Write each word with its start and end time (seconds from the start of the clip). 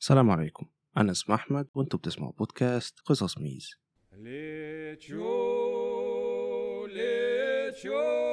السلام 0.00 0.30
عليكم. 0.30 0.66
أنا 0.96 1.12
اسمي 1.12 1.34
أحمد 1.34 1.68
وأنتم 1.74 1.98
بتسمعوا 1.98 2.32
بودكاست 2.32 3.00
قصص 3.00 3.38
ميز. 3.38 3.70
ليتشو 4.12 5.26
ليتشو. 6.86 8.29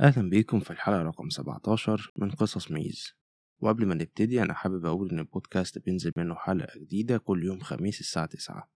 أهلا 0.00 0.30
بيكم 0.30 0.60
في 0.60 0.70
الحلقة 0.70 1.02
رقم 1.02 1.30
17 1.30 2.12
من 2.16 2.30
قصص 2.30 2.70
ميز. 2.70 3.12
وقبل 3.60 3.86
ما 3.86 3.94
نبتدي 3.94 4.42
أنا 4.42 4.54
حابب 4.54 4.86
أقول 4.86 5.10
إن 5.10 5.18
البودكاست 5.18 5.78
بينزل 5.78 6.12
منه 6.16 6.34
حلقة 6.34 6.78
جديدة 6.78 7.18
كل 7.18 7.44
يوم 7.44 7.60
خميس 7.60 8.00
الساعة 8.00 8.26
9 8.26 8.70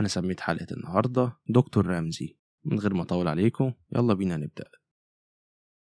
أنا 0.00 0.08
سميت 0.08 0.40
حلقة 0.40 0.66
النهاردة 0.72 1.36
دكتور 1.48 1.86
رمزي. 1.86 2.38
من 2.64 2.78
غير 2.78 2.94
ما 2.94 3.02
أطول 3.02 3.28
عليكم 3.28 3.72
يلا 3.96 4.14
بينا 4.14 4.36
نبدأ. 4.36 4.64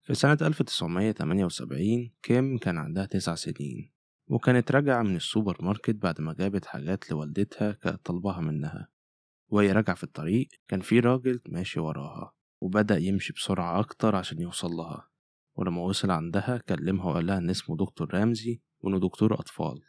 في 0.02 0.13
سنة 0.13 0.38
1978 0.41 2.13
كيم 2.23 2.58
كان 2.58 2.77
عندها 2.77 3.05
تسع 3.05 3.36
سنين 3.36 3.94
وكانت 4.27 4.72
راجعة 4.72 5.03
من 5.03 5.16
السوبر 5.16 5.58
ماركت 5.63 5.95
بعد 5.95 6.22
ما 6.22 6.34
جابت 6.34 6.66
حاجات 6.66 7.11
لوالدتها 7.11 7.72
كانت 7.72 8.05
طلبها 8.05 8.42
منها. 8.42 8.89
وهي 9.48 9.72
راجعة 9.72 9.95
في 9.95 10.03
الطريق 10.03 10.48
كان 10.67 10.81
في 10.81 11.00
راجل 11.00 11.42
ماشي 11.50 11.80
وراها. 11.80 12.41
وبدأ 12.62 12.98
يمشي 12.98 13.34
بسرعة 13.34 13.80
أكتر 13.80 14.16
عشان 14.16 14.42
يوصل 14.42 14.72
لها. 14.72 15.08
ولما 15.56 15.81
وصل 15.81 16.12
عندها 16.12 16.58
كلمها 16.58 17.06
وقال 17.06 17.26
لها 17.26 17.38
إن 17.38 17.50
اسمه 17.50 17.78
دكتور 17.78 18.14
رمزي 18.14 18.62
وإنه 18.80 19.00
دكتور 19.00 19.34
أطفال. 19.34 19.81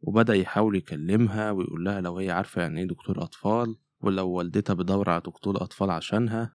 وبدأ 0.00 0.34
يحاول 0.34 0.76
يكلمها 0.76 1.50
ويقول 1.50 1.84
لها 1.84 2.00
لو 2.00 2.18
هي 2.18 2.30
عارفة 2.30 2.62
يعني 2.62 2.80
إيه 2.80 2.86
دكتور 2.86 3.22
أطفال 3.22 3.76
ولو 4.00 4.28
والدتها 4.30 4.74
بدور 4.74 5.10
على 5.10 5.20
دكتور 5.20 5.62
أطفال 5.62 5.90
عشانها. 5.90 6.56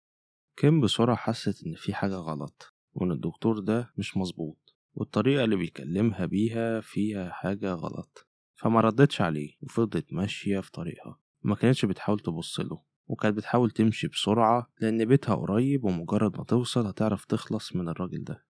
كيم 0.56 0.80
بسرعة 0.80 1.16
حست 1.16 1.66
إن 1.66 1.74
في 1.74 1.94
حاجة 1.94 2.14
غلط 2.14 2.74
وإن 2.92 3.10
الدكتور 3.12 3.58
ده 3.58 3.92
مش 3.96 4.16
مظبوط 4.16 4.76
والطريقة 4.94 5.44
اللي 5.44 5.56
بيكلمها 5.56 6.26
بيها 6.26 6.80
فيها 6.80 7.30
حاجة 7.30 7.72
غلط. 7.72 8.28
فما 8.54 8.80
ردتش 8.80 9.20
عليه 9.20 9.56
وفضلت 9.62 10.12
ماشية 10.12 10.60
في 10.60 10.70
طريقها. 10.70 11.20
ما 11.42 11.54
كانتش 11.54 11.84
بتحاول 11.84 12.20
تبصله 12.20 12.82
وكانت 13.06 13.36
بتحاول 13.36 13.70
تمشي 13.70 14.08
بسرعة 14.08 14.70
لأن 14.80 15.04
بيتها 15.04 15.34
قريب 15.34 15.84
ومجرد 15.84 16.38
ما 16.38 16.44
توصل 16.44 16.86
هتعرف 16.86 17.24
تخلص 17.24 17.76
من 17.76 17.88
الراجل 17.88 18.24
ده. 18.24 18.44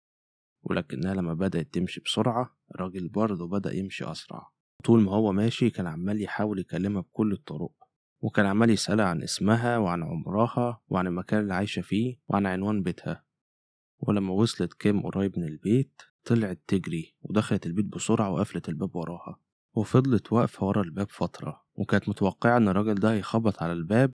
ولكنها 0.63 1.13
لما 1.13 1.33
بدأت 1.33 1.73
تمشي 1.73 2.01
بسرعة 2.01 2.57
الراجل 2.75 3.09
برضه 3.09 3.47
بدأ 3.47 3.73
يمشي 3.75 4.11
أسرع. 4.11 4.49
طول 4.83 5.01
ما 5.01 5.11
هو 5.11 5.31
ماشي 5.31 5.69
كان 5.69 5.87
عمال 5.87 6.21
يحاول 6.21 6.59
يكلمها 6.59 7.01
بكل 7.01 7.31
الطرق 7.31 7.71
وكان 8.21 8.45
عمال 8.45 8.69
يسألها 8.69 9.05
عن 9.05 9.23
اسمها 9.23 9.77
وعن 9.77 10.03
عمرها 10.03 10.81
وعن 10.87 11.07
المكان 11.07 11.39
اللي 11.39 11.53
عايشة 11.53 11.81
فيه 11.81 12.19
وعن 12.27 12.45
عنوان 12.45 12.83
بيتها. 12.83 13.23
ولما 13.99 14.33
وصلت 14.33 14.73
كيم 14.73 15.01
قريب 15.01 15.39
من 15.39 15.47
البيت 15.47 16.01
طلعت 16.25 16.59
تجري 16.67 17.15
ودخلت 17.21 17.65
البيت 17.65 17.85
بسرعة 17.85 18.29
وقفلت 18.31 18.69
الباب 18.69 18.95
وراها. 18.95 19.39
وفضلت 19.75 20.33
واقفة 20.33 20.65
ورا 20.67 20.81
الباب 20.81 21.07
فترة 21.09 21.63
وكانت 21.75 22.09
متوقعة 22.09 22.57
إن 22.57 22.67
الراجل 22.67 22.95
ده 22.95 23.13
هيخبط 23.13 23.63
على 23.63 23.73
الباب 23.73 24.11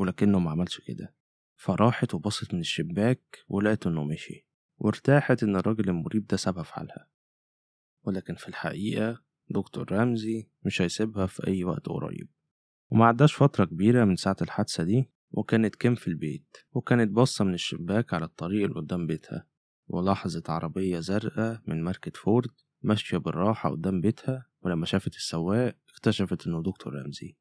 ولكنه 0.00 0.38
ما 0.38 0.50
عملش 0.50 0.80
كده. 0.80 1.14
فراحت 1.56 2.14
وبصت 2.14 2.54
من 2.54 2.60
الشباك 2.60 3.38
ولقت 3.48 3.86
إنه 3.86 4.04
مشي 4.04 4.46
وارتاحت 4.78 5.42
إن 5.42 5.56
الراجل 5.56 5.88
المريب 5.88 6.26
ده 6.26 6.36
سابها 6.36 6.62
في 6.62 6.74
حالها. 6.74 7.08
ولكن 8.02 8.34
في 8.34 8.48
الحقيقة 8.48 9.22
دكتور 9.50 9.92
رمزي 9.92 10.48
مش 10.62 10.82
هيسيبها 10.82 11.26
في 11.26 11.46
أي 11.46 11.64
وقت 11.64 11.86
قريب. 11.88 12.28
وما 12.90 13.06
عداش 13.06 13.34
فترة 13.34 13.64
كبيرة 13.64 14.04
من 14.04 14.16
ساعة 14.16 14.36
الحادثة 14.42 14.84
دي 14.84 15.10
وكانت 15.30 15.74
كيم 15.76 15.94
في 15.94 16.08
البيت 16.08 16.56
وكانت 16.72 17.10
باصة 17.10 17.44
من 17.44 17.54
الشباك 17.54 18.14
على 18.14 18.24
الطريق 18.24 18.64
اللي 18.64 18.76
قدام 18.80 19.06
بيتها 19.06 19.46
ولاحظت 19.88 20.50
عربية 20.50 21.00
زرقاء 21.00 21.62
من 21.66 21.82
ماركة 21.82 22.12
فورد 22.14 22.50
ماشية 22.82 23.16
بالراحة 23.18 23.70
قدام 23.70 24.00
بيتها 24.00 24.46
ولما 24.62 24.86
شافت 24.86 25.14
السواق 25.16 25.76
اكتشفت 25.88 26.46
إنه 26.46 26.62
دكتور 26.62 26.94
رمزي. 26.94 27.36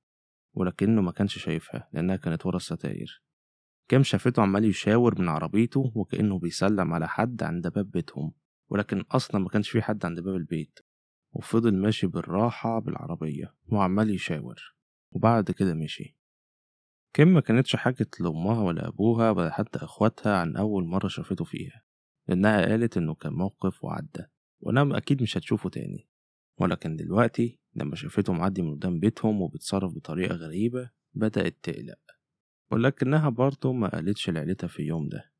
ولكنه 0.59 1.01
ما 1.01 1.11
كانش 1.11 1.37
شايفها 1.37 1.89
لأنها 1.93 2.15
كانت 2.15 2.45
ورا 2.45 2.57
الستاير. 2.57 3.23
كام 3.87 4.03
شافته 4.03 4.41
عمال 4.41 4.65
يشاور 4.65 5.21
من 5.21 5.29
عربيته 5.29 5.91
وكأنه 5.95 6.39
بيسلم 6.39 6.93
على 6.93 7.07
حد 7.07 7.43
عند 7.43 7.67
باب 7.67 7.91
بيتهم 7.91 8.33
ولكن 8.69 9.01
أصلا 9.01 9.41
ما 9.41 9.49
كانش 9.49 9.69
في 9.69 9.81
حد 9.81 10.05
عند 10.05 10.19
باب 10.19 10.35
البيت. 10.35 10.79
وفضل 11.31 11.75
ماشي 11.75 12.07
بالراحة 12.07 12.79
بالعربية 12.79 13.55
وعمال 13.65 14.09
يشاور. 14.09 14.75
وبعد 15.11 15.51
كده 15.51 15.73
مشي. 15.73 16.17
كيم 17.13 17.33
ما 17.33 17.41
كانتش 17.41 17.75
حكت 17.75 18.21
لأمها 18.21 18.61
ولا 18.61 18.87
أبوها 18.87 19.31
ولا 19.31 19.51
حتى 19.51 19.79
إخواتها 19.79 20.37
عن 20.37 20.55
أول 20.55 20.85
مرة 20.85 21.07
شافته 21.07 21.45
فيها 21.45 21.83
لأنها 22.27 22.65
قالت 22.65 22.97
إنه 22.97 23.15
كان 23.15 23.33
موقف 23.33 23.83
وعدى 23.83 24.25
وأنا 24.59 24.97
أكيد 24.97 25.21
مش 25.21 25.37
هتشوفه 25.37 25.69
تاني. 25.69 26.09
ولكن 26.57 26.95
دلوقتي 26.95 27.59
لما 27.79 27.95
شافته 27.95 28.33
معدي 28.33 28.61
من 28.61 28.75
قدام 28.75 28.99
بيتهم 28.99 29.41
وبيتصرف 29.41 29.93
بطريقة 29.95 30.35
غريبة 30.35 30.89
بدأت 31.13 31.57
تقلق 31.63 31.99
ولكنها 32.71 33.29
برضه 33.29 33.73
ما 33.73 33.87
قالتش 33.89 34.29
لعيلتها 34.29 34.67
في 34.67 34.79
اليوم 34.79 35.09
ده 35.09 35.31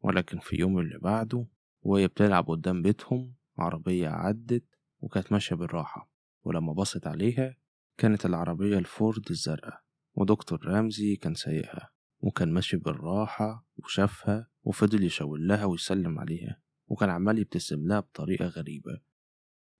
ولكن 0.00 0.38
في 0.38 0.52
اليوم 0.52 0.78
اللي 0.78 0.98
بعده 0.98 1.46
وهي 1.82 2.08
بتلعب 2.08 2.50
قدام 2.50 2.82
بيتهم 2.82 3.34
عربية 3.58 4.08
عدت 4.08 4.64
وكانت 5.00 5.32
ماشية 5.32 5.56
بالراحة 5.56 6.10
ولما 6.44 6.72
بصت 6.72 7.06
عليها 7.06 7.56
كانت 7.98 8.26
العربية 8.26 8.78
الفورد 8.78 9.30
الزرقاء 9.30 9.82
ودكتور 10.14 10.66
رمزي 10.66 11.16
كان 11.16 11.34
سايقها 11.34 11.90
وكان 12.20 12.52
ماشي 12.52 12.76
بالراحة 12.76 13.66
وشافها 13.76 14.48
وفضل 14.62 15.04
يشاور 15.04 15.38
لها 15.38 15.64
ويسلم 15.64 16.18
عليها 16.18 16.60
وكان 16.88 17.10
عمال 17.10 17.38
يبتسم 17.38 17.86
لها 17.86 18.00
بطريقة 18.00 18.46
غريبة. 18.46 19.00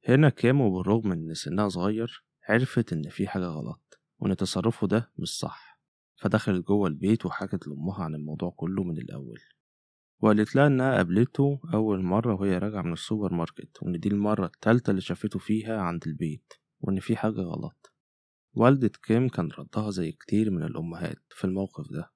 هنا 0.08 0.28
كيم 0.28 0.60
وبالرغم 0.60 1.08
من 1.08 1.28
إن 1.28 1.34
سنها 1.34 1.68
صغير 1.68 2.24
عرفت 2.48 2.92
إن 2.92 3.08
في 3.08 3.28
حاجة 3.28 3.44
غلط 3.44 4.00
وإن 4.18 4.36
تصرفه 4.36 4.86
ده 4.86 5.12
مش 5.18 5.38
صح. 5.38 5.80
فدخلت 6.16 6.66
جوه 6.66 6.88
البيت 6.88 7.26
وحكت 7.26 7.68
لأمها 7.68 8.04
عن 8.04 8.14
الموضوع 8.14 8.50
كله 8.56 8.82
من 8.84 8.98
الأول. 8.98 9.40
وقالت 10.20 10.56
لها 10.56 10.66
إنها 10.66 10.96
قابلته 10.96 11.60
أول 11.74 12.02
مرة 12.02 12.34
وهي 12.34 12.58
راجعة 12.58 12.82
من 12.82 12.92
السوبر 12.92 13.34
ماركت 13.34 13.82
وإن 13.82 14.00
دي 14.00 14.08
المرة 14.08 14.46
التالتة 14.46 14.90
اللي 14.90 15.00
شافته 15.00 15.38
فيها 15.38 15.80
عند 15.80 16.06
البيت 16.06 16.52
وإن 16.80 17.00
في 17.00 17.16
حاجة 17.16 17.40
غلط. 17.40 17.92
والدة 18.54 18.92
كيم 19.02 19.28
كان 19.28 19.48
ردها 19.58 19.90
زي 19.90 20.12
كتير 20.12 20.50
من 20.50 20.62
الأمهات 20.62 21.22
في 21.30 21.44
الموقف 21.44 21.92
ده. 21.92 22.12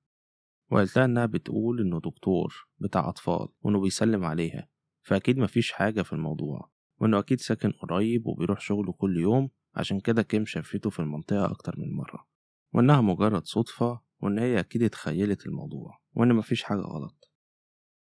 وقالت 0.70 0.96
لها 0.96 1.04
إنها 1.04 1.26
بتقول 1.26 1.80
إنه 1.80 2.00
دكتور 2.00 2.54
بتاع 2.78 3.08
أطفال 3.08 3.48
وإنه 3.60 3.80
بيسلم 3.80 4.24
عليها. 4.24 4.68
فأكيد 5.02 5.38
مفيش 5.38 5.72
حاجة 5.72 6.02
في 6.02 6.12
الموضوع. 6.12 6.71
وإنه 7.02 7.18
أكيد 7.18 7.40
ساكن 7.40 7.70
قريب 7.72 8.26
وبيروح 8.26 8.60
شغله 8.60 8.92
كل 8.92 9.16
يوم 9.16 9.50
عشان 9.74 10.00
كده 10.00 10.22
كيم 10.22 10.44
شافته 10.44 10.90
في 10.90 11.00
المنطقة 11.00 11.50
أكتر 11.50 11.74
من 11.78 11.92
مرة 11.92 12.26
وإنها 12.74 13.00
مجرد 13.00 13.46
صدفة 13.46 14.00
وإن 14.20 14.38
هي 14.38 14.60
أكيد 14.60 14.82
اتخيلت 14.82 15.46
الموضوع 15.46 16.00
وإن 16.14 16.34
مفيش 16.34 16.62
حاجة 16.62 16.80
غلط. 16.80 17.32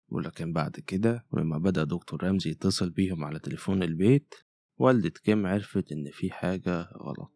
ولكن 0.09 0.53
بعد 0.53 0.71
كده 0.71 1.27
ولما 1.31 1.59
بدأ 1.59 1.85
دكتور 1.85 2.25
رمزي 2.25 2.51
يتصل 2.51 2.91
بيهم 2.91 3.25
على 3.25 3.39
تليفون 3.39 3.83
البيت 3.83 4.35
والدة 4.79 5.11
كيم 5.25 5.47
عرفت 5.47 5.93
إن 5.93 6.11
في 6.13 6.31
حاجة 6.31 6.81
غلط. 6.83 7.36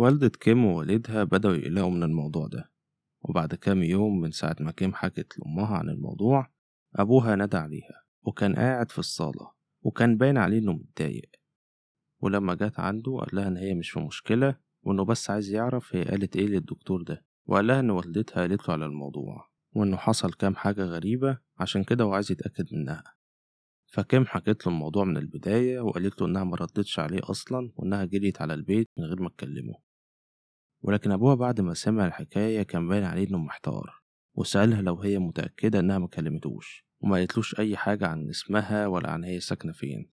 والدة 0.00 0.28
كيم 0.28 0.64
ووالدها 0.64 1.24
بدأوا 1.24 1.54
يقلقوا 1.54 1.90
من 1.90 2.02
الموضوع 2.02 2.46
ده 2.46 2.70
وبعد 3.22 3.54
كام 3.54 3.82
يوم 3.82 4.20
من 4.20 4.30
ساعة 4.30 4.56
ما 4.60 4.70
كيم 4.72 4.94
حكت 4.94 5.38
لأمها 5.38 5.76
عن 5.76 5.88
الموضوع 5.88 6.50
أبوها 6.96 7.36
نادى 7.36 7.56
عليها 7.56 8.04
وكان 8.22 8.56
قاعد 8.56 8.90
في 8.90 8.98
الصالة 8.98 9.52
وكان 9.82 10.16
باين 10.16 10.38
عليه 10.38 10.58
إنه 10.58 10.72
متضايق. 10.72 11.30
ولما 12.20 12.54
جت 12.54 12.80
عنده 12.80 13.16
قال 13.18 13.28
لها 13.32 13.48
إن 13.48 13.56
هي 13.56 13.74
مش 13.74 13.90
في 13.90 14.00
مشكلة 14.00 14.56
وإنه 14.82 15.04
بس 15.04 15.30
عايز 15.30 15.50
يعرف 15.50 15.96
هي 15.96 16.04
قالت 16.04 16.36
إيه 16.36 16.46
للدكتور 16.46 17.02
ده. 17.02 17.24
وقال 17.46 17.66
لها 17.66 17.80
إن 17.80 17.90
والدتها 17.90 18.40
قالت 18.40 18.68
له 18.68 18.74
على 18.74 18.86
الموضوع 18.86 19.50
وإنه 19.72 19.96
حصل 19.96 20.32
كام 20.32 20.54
حاجة 20.56 20.84
غريبة 20.84 21.38
عشان 21.58 21.84
كده 21.84 22.04
هو 22.04 22.14
عايز 22.14 22.32
يتأكد 22.32 22.66
منها. 22.74 23.04
فكيم 23.86 24.26
حكت 24.26 24.66
له 24.66 24.72
الموضوع 24.72 25.04
من 25.04 25.16
البداية 25.16 25.80
وقالت 25.80 26.20
له 26.20 26.28
إنها 26.28 26.44
مردتش 26.44 26.98
عليه 26.98 27.20
أصلا 27.22 27.72
وإنها 27.76 28.04
جريت 28.04 28.42
على 28.42 28.54
البيت 28.54 28.88
من 28.98 29.04
غير 29.04 29.22
ما 29.22 29.28
تكلمه. 29.28 29.89
ولكن 30.82 31.12
أبوها 31.12 31.34
بعد 31.34 31.60
ما 31.60 31.74
سمع 31.74 32.06
الحكاية 32.06 32.62
كان 32.62 32.88
باين 32.88 33.04
عليه 33.04 33.28
إنه 33.28 33.38
محتار 33.38 34.00
وسألها 34.34 34.82
لو 34.82 35.00
هي 35.00 35.18
متأكدة 35.18 35.80
إنها 35.80 35.98
مكلمتوش 35.98 36.86
وما 37.00 37.16
قالتلوش 37.16 37.58
أي 37.58 37.76
حاجة 37.76 38.06
عن 38.06 38.28
اسمها 38.28 38.86
ولا 38.86 39.10
عن 39.10 39.24
هي 39.24 39.40
ساكنة 39.40 39.72
فين. 39.72 40.10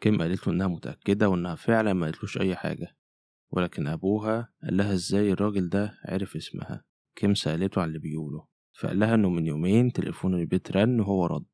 كيم 0.00 0.22
قالت 0.22 0.46
له 0.46 0.52
إنها 0.52 0.66
متأكدة 0.66 1.28
وإنها 1.28 1.54
فعلا 1.54 1.92
ما 1.92 2.06
قالتلوش 2.06 2.38
أي 2.38 2.56
حاجة 2.56 2.96
ولكن 3.50 3.86
أبوها 3.86 4.52
قال 4.62 4.76
لها 4.76 4.92
إزاي 4.92 5.32
الراجل 5.32 5.68
ده 5.68 5.98
عرف 6.04 6.36
اسمها؟ 6.36 6.84
كيم 7.16 7.34
سألته 7.34 7.82
عن 7.82 7.88
اللي 7.88 7.98
بيقوله 7.98 8.46
فقال 8.80 8.98
لها 8.98 9.14
إنه 9.14 9.30
من 9.30 9.46
يومين 9.46 9.92
تليفون 9.92 10.34
البيت 10.34 10.72
رن 10.76 11.00
وهو 11.00 11.26
رد 11.26 11.46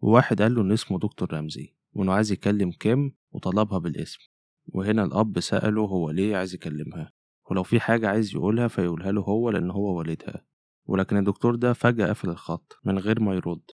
وواحد 0.00 0.42
قال 0.42 0.54
له 0.54 0.62
إن 0.62 0.72
اسمه 0.72 0.98
دكتور 0.98 1.32
رمزي 1.34 1.74
وإنه 1.92 2.12
عايز 2.12 2.32
يكلم 2.32 2.70
كيم 2.72 3.14
وطلبها 3.30 3.78
بالاسم 3.78 4.20
وهنا 4.66 5.04
الأب 5.04 5.40
سأله 5.40 5.82
هو 5.82 6.10
ليه 6.10 6.36
عايز 6.36 6.54
يكلمها. 6.54 7.12
ولو 7.52 7.62
في 7.62 7.80
حاجة 7.80 8.08
عايز 8.08 8.34
يقولها 8.34 8.68
فيقولها 8.68 9.12
له 9.12 9.20
هو 9.20 9.50
لأن 9.50 9.70
هو 9.70 9.98
والدها. 9.98 10.44
ولكن 10.86 11.16
الدكتور 11.16 11.54
ده 11.54 11.72
فجأة 11.72 12.08
قفل 12.08 12.30
الخط 12.30 12.78
من 12.84 12.98
غير 12.98 13.20
ما 13.20 13.34
يرد. 13.34 13.70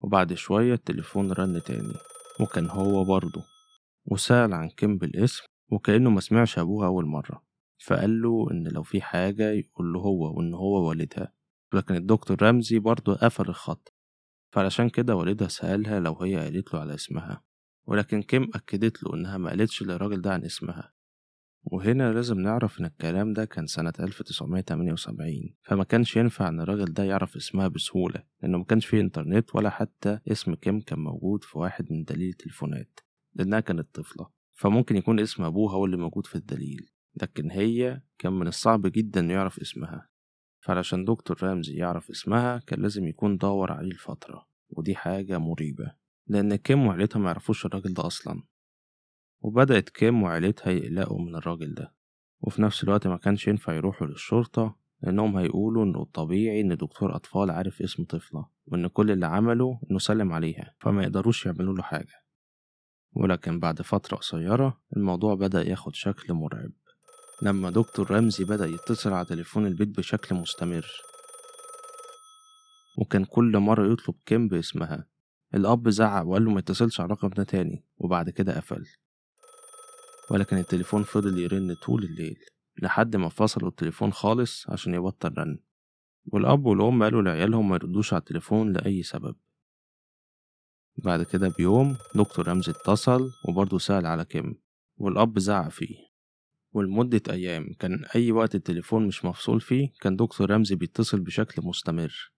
وبعد 0.00 0.34
شوية 0.34 0.74
التليفون 0.74 1.32
رن 1.32 1.62
تاني 1.62 1.94
وكان 2.40 2.70
هو 2.70 3.04
برضه. 3.04 3.44
وسأل 4.04 4.54
عن 4.54 4.68
كيم 4.68 4.98
بالاسم 4.98 5.44
وكأنه 5.72 6.10
ما 6.10 6.20
سمعش 6.20 6.58
أبوها 6.58 6.86
أول 6.86 7.06
مرة. 7.06 7.42
فقال 7.86 8.22
له 8.22 8.50
إن 8.50 8.68
لو 8.68 8.82
في 8.82 9.00
حاجة 9.00 9.50
يقول 9.50 9.92
له 9.92 10.00
هو 10.00 10.36
وإن 10.38 10.54
هو 10.54 10.88
والدها. 10.88 11.32
لكن 11.74 11.94
الدكتور 11.94 12.42
رمزي 12.42 12.78
برضه 12.78 13.14
قفل 13.14 13.48
الخط. 13.48 13.94
فعلشان 14.52 14.88
كده 14.88 15.16
والدها 15.16 15.48
سألها 15.48 16.00
لو 16.00 16.14
هي 16.22 16.36
قالت 16.36 16.74
له 16.74 16.80
على 16.80 16.94
اسمها. 16.94 17.44
ولكن 17.86 18.22
كيم 18.22 18.50
أكدت 18.54 19.02
له 19.02 19.14
إنها 19.14 19.38
ما 19.38 19.50
قالتش 19.50 19.82
للراجل 19.82 20.20
ده 20.20 20.32
عن 20.32 20.44
اسمها. 20.44 20.97
وهنا 21.70 22.12
لازم 22.12 22.40
نعرف 22.40 22.80
إن 22.80 22.84
الكلام 22.84 23.32
ده 23.32 23.44
كان 23.44 23.66
سنة 23.66 23.92
1978 24.00 25.54
فما 25.62 25.84
كانش 25.84 26.16
ينفع 26.16 26.48
إن 26.48 26.60
الراجل 26.60 26.92
ده 26.92 27.04
يعرف 27.04 27.36
اسمها 27.36 27.68
بسهولة 27.68 28.22
لأنه 28.42 28.58
ما 28.58 28.64
كانش 28.64 28.86
فيه 28.86 29.00
إنترنت 29.00 29.54
ولا 29.54 29.70
حتى 29.70 30.18
اسم 30.32 30.54
كيم 30.54 30.80
كان 30.80 30.98
موجود 30.98 31.44
في 31.44 31.58
واحد 31.58 31.92
من 31.92 32.04
دليل 32.04 32.28
التليفونات 32.28 33.00
لأنها 33.34 33.60
كانت 33.60 33.94
طفلة 33.94 34.28
فممكن 34.54 34.96
يكون 34.96 35.20
اسم 35.20 35.42
أبوها 35.44 35.74
هو 35.74 35.84
اللي 35.84 35.96
موجود 35.96 36.26
في 36.26 36.34
الدليل 36.34 36.90
لكن 37.22 37.50
هي 37.50 38.02
كان 38.18 38.32
من 38.32 38.46
الصعب 38.46 38.86
جدا 38.86 39.20
إنه 39.20 39.32
يعرف 39.32 39.58
اسمها 39.60 40.08
فعلشان 40.60 41.04
دكتور 41.04 41.36
رمزي 41.42 41.74
يعرف 41.74 42.10
اسمها 42.10 42.58
كان 42.58 42.82
لازم 42.82 43.06
يكون 43.06 43.36
دور 43.36 43.72
عليه 43.72 43.88
لفترة 43.88 44.46
ودي 44.70 44.94
حاجة 44.94 45.38
مريبة 45.38 45.92
لأن 46.26 46.56
كيم 46.56 46.86
وعيلتها 46.86 47.20
معرفوش 47.20 47.66
الراجل 47.66 47.94
ده 47.94 48.06
أصلا. 48.06 48.42
وبدأت 49.40 49.88
كيم 49.88 50.22
وعيلتها 50.22 50.70
يقلقوا 50.70 51.20
من 51.22 51.36
الراجل 51.36 51.74
ده 51.74 51.94
وفي 52.40 52.62
نفس 52.62 52.84
الوقت 52.84 53.06
ما 53.06 53.16
كانش 53.16 53.48
ينفع 53.48 53.72
يروحوا 53.74 54.06
للشرطة 54.06 54.76
لأنهم 55.02 55.36
هيقولوا 55.36 55.84
إنه 55.84 56.02
الطبيعي 56.02 56.60
إن 56.60 56.76
دكتور 56.76 57.16
أطفال 57.16 57.50
عارف 57.50 57.82
اسم 57.82 58.04
طفلة 58.04 58.46
وإن 58.66 58.86
كل 58.86 59.10
اللي 59.10 59.26
عمله 59.26 59.80
إنه 59.90 59.98
سلم 59.98 60.32
عليها 60.32 60.74
فما 60.80 61.02
يقدروش 61.02 61.46
يعملوا 61.46 61.74
له 61.74 61.82
حاجة. 61.82 62.24
ولكن 63.12 63.60
بعد 63.60 63.82
فترة 63.82 64.16
قصيرة 64.16 64.80
الموضوع 64.96 65.34
بدأ 65.34 65.62
ياخد 65.62 65.94
شكل 65.94 66.32
مرعب. 66.32 66.70
لما 67.42 67.70
دكتور 67.70 68.10
رمزي 68.10 68.44
بدأ 68.44 68.66
يتصل 68.66 69.12
على 69.12 69.26
تليفون 69.26 69.66
البيت 69.66 69.88
بشكل 69.88 70.34
مستمر. 70.34 70.86
وكان 72.98 73.24
كل 73.24 73.58
مرة 73.58 73.92
يطلب 73.92 74.14
كيم 74.26 74.48
باسمها. 74.48 75.06
الأب 75.54 75.88
زعق 75.88 76.26
وقال 76.26 76.44
له 76.44 76.50
ما 76.50 76.58
يتصلش 76.58 77.00
على 77.00 77.06
الرقم 77.06 77.28
ده 77.28 77.44
تاني 77.44 77.84
وبعد 77.98 78.30
كده 78.30 78.56
قفل. 78.56 78.86
ولكن 80.30 80.56
التليفون 80.56 81.02
فضل 81.02 81.38
يرن 81.38 81.74
طول 81.74 82.04
الليل 82.04 82.38
لحد 82.82 83.16
ما 83.16 83.28
فصلوا 83.28 83.68
التليفون 83.68 84.12
خالص 84.12 84.70
عشان 84.70 84.94
يبطل 84.94 85.34
رن. 85.38 85.58
والأب 86.26 86.66
والأم 86.66 87.02
قالوا 87.02 87.22
لعيالهم 87.22 87.68
ما 87.68 87.74
يردوش 87.74 88.12
على 88.12 88.20
التليفون 88.20 88.72
لأي 88.72 89.02
سبب. 89.02 89.36
بعد 91.04 91.22
كده 91.22 91.48
بيوم 91.58 91.96
دكتور 92.14 92.48
رمزي 92.48 92.72
اتصل 92.72 93.30
وبرضه 93.48 93.78
سأل 93.78 94.06
على 94.06 94.24
كيم 94.24 94.54
والأب 94.96 95.38
زعق 95.38 95.68
فيه. 95.68 95.96
ولمدة 96.72 97.22
أيام 97.30 97.72
كان 97.78 98.04
أي 98.04 98.32
وقت 98.32 98.54
التليفون 98.54 99.06
مش 99.06 99.24
مفصول 99.24 99.60
فيه 99.60 99.92
كان 100.00 100.16
دكتور 100.16 100.50
رمزي 100.50 100.74
بيتصل 100.74 101.20
بشكل 101.20 101.62
مستمر. 101.62 102.32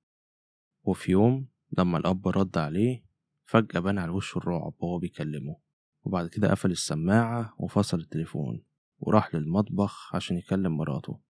وفي 0.82 1.12
يوم 1.12 1.48
لما 1.78 1.98
الأب 1.98 2.28
رد 2.28 2.58
عليه 2.58 3.04
فجأة 3.44 3.80
بان 3.80 3.98
على 3.98 4.10
وشه 4.10 4.38
الرعب 4.38 4.74
وهو 4.78 4.98
بيكلمه. 4.98 5.69
وبعد 6.02 6.26
كده 6.28 6.50
قفل 6.50 6.70
السماعة 6.70 7.54
وفصل 7.58 7.98
التليفون 7.98 8.62
وراح 8.98 9.34
للمطبخ 9.34 10.16
عشان 10.16 10.36
يكلم 10.36 10.76
مراته. 10.76 11.20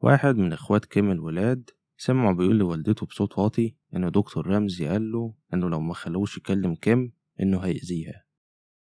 واحد 0.00 0.36
من 0.36 0.52
إخوات 0.52 0.84
كيم 0.84 1.10
الولاد 1.10 1.70
سمعه 1.96 2.34
بيقول 2.34 2.58
لوالدته 2.58 3.06
بصوت 3.06 3.38
واطي 3.38 3.76
إن 3.96 4.10
دكتور 4.10 4.46
رمزي 4.46 4.88
قال 4.88 5.12
له 5.12 5.34
إنه 5.54 5.68
لو 5.68 5.80
ما 5.80 5.94
خلوش 5.94 6.38
يكلم 6.38 6.74
كيم 6.74 7.12
إنه 7.40 7.58
هيأذيها. 7.58 8.24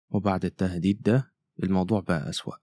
وبعد 0.10 0.46
التهديد 0.46 1.02
ده 1.02 1.34
الموضوع 1.64 2.00
بقى 2.00 2.30
أسوأ. 2.30 2.56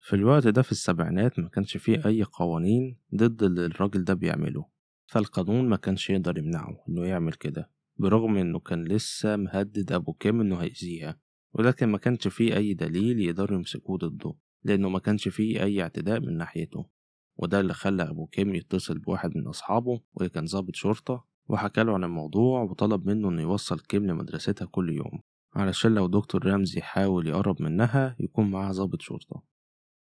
في 0.00 0.16
الوقت 0.16 0.46
ده 0.46 0.62
في 0.62 0.72
السبعينات 0.72 1.38
ما 1.38 1.48
كانش 1.48 1.76
فيه 1.76 2.06
أي 2.06 2.22
قوانين 2.22 2.98
ضد 3.14 3.42
اللي 3.42 3.66
الراجل 3.66 4.04
ده 4.04 4.14
بيعمله. 4.14 4.66
فالقانون 5.06 5.68
ما 5.68 5.76
كانش 5.76 6.10
يقدر 6.10 6.38
يمنعه 6.38 6.84
إنه 6.88 7.06
يعمل 7.06 7.32
كده 7.32 7.70
برغم 7.96 8.36
إنه 8.36 8.58
كان 8.58 8.84
لسه 8.84 9.36
مهدد 9.36 9.92
أبو 9.92 10.12
كيم 10.12 10.40
إنه 10.40 10.56
هيأذيها. 10.56 11.20
ولكن 11.52 11.88
ما 11.88 11.98
كانش 11.98 12.28
فيه 12.28 12.56
أي 12.56 12.74
دليل 12.74 13.20
يقدروا 13.20 13.58
يمسكوه 13.58 13.98
ضده 13.98 14.34
لأنه 14.64 14.88
ما 14.88 14.98
كانش 14.98 15.28
فيه 15.28 15.62
أي 15.62 15.82
اعتداء 15.82 16.20
من 16.20 16.36
ناحيته. 16.36 16.90
وده 17.36 17.60
اللي 17.60 17.74
خلى 17.74 18.02
أبو 18.02 18.26
كيم 18.26 18.54
يتصل 18.54 18.98
بواحد 18.98 19.36
من 19.36 19.46
أصحابه 19.46 20.00
واللي 20.14 20.30
كان 20.30 20.44
ضابط 20.44 20.74
شرطة 20.74 21.24
وحكى 21.48 21.82
له 21.82 21.94
عن 21.94 22.04
الموضوع 22.04 22.62
وطلب 22.62 23.06
منه 23.06 23.28
إنه 23.28 23.42
يوصل 23.42 23.80
كيم 23.80 24.06
لمدرستها 24.06 24.66
كل 24.66 24.90
يوم 24.90 25.22
علشان 25.54 25.94
لو 25.94 26.06
دكتور 26.06 26.46
رمزي 26.46 26.80
حاول 26.80 27.26
يقرب 27.26 27.62
منها 27.62 28.16
يكون 28.20 28.50
معاه 28.50 28.72
ضابط 28.72 29.02
شرطة. 29.02 29.42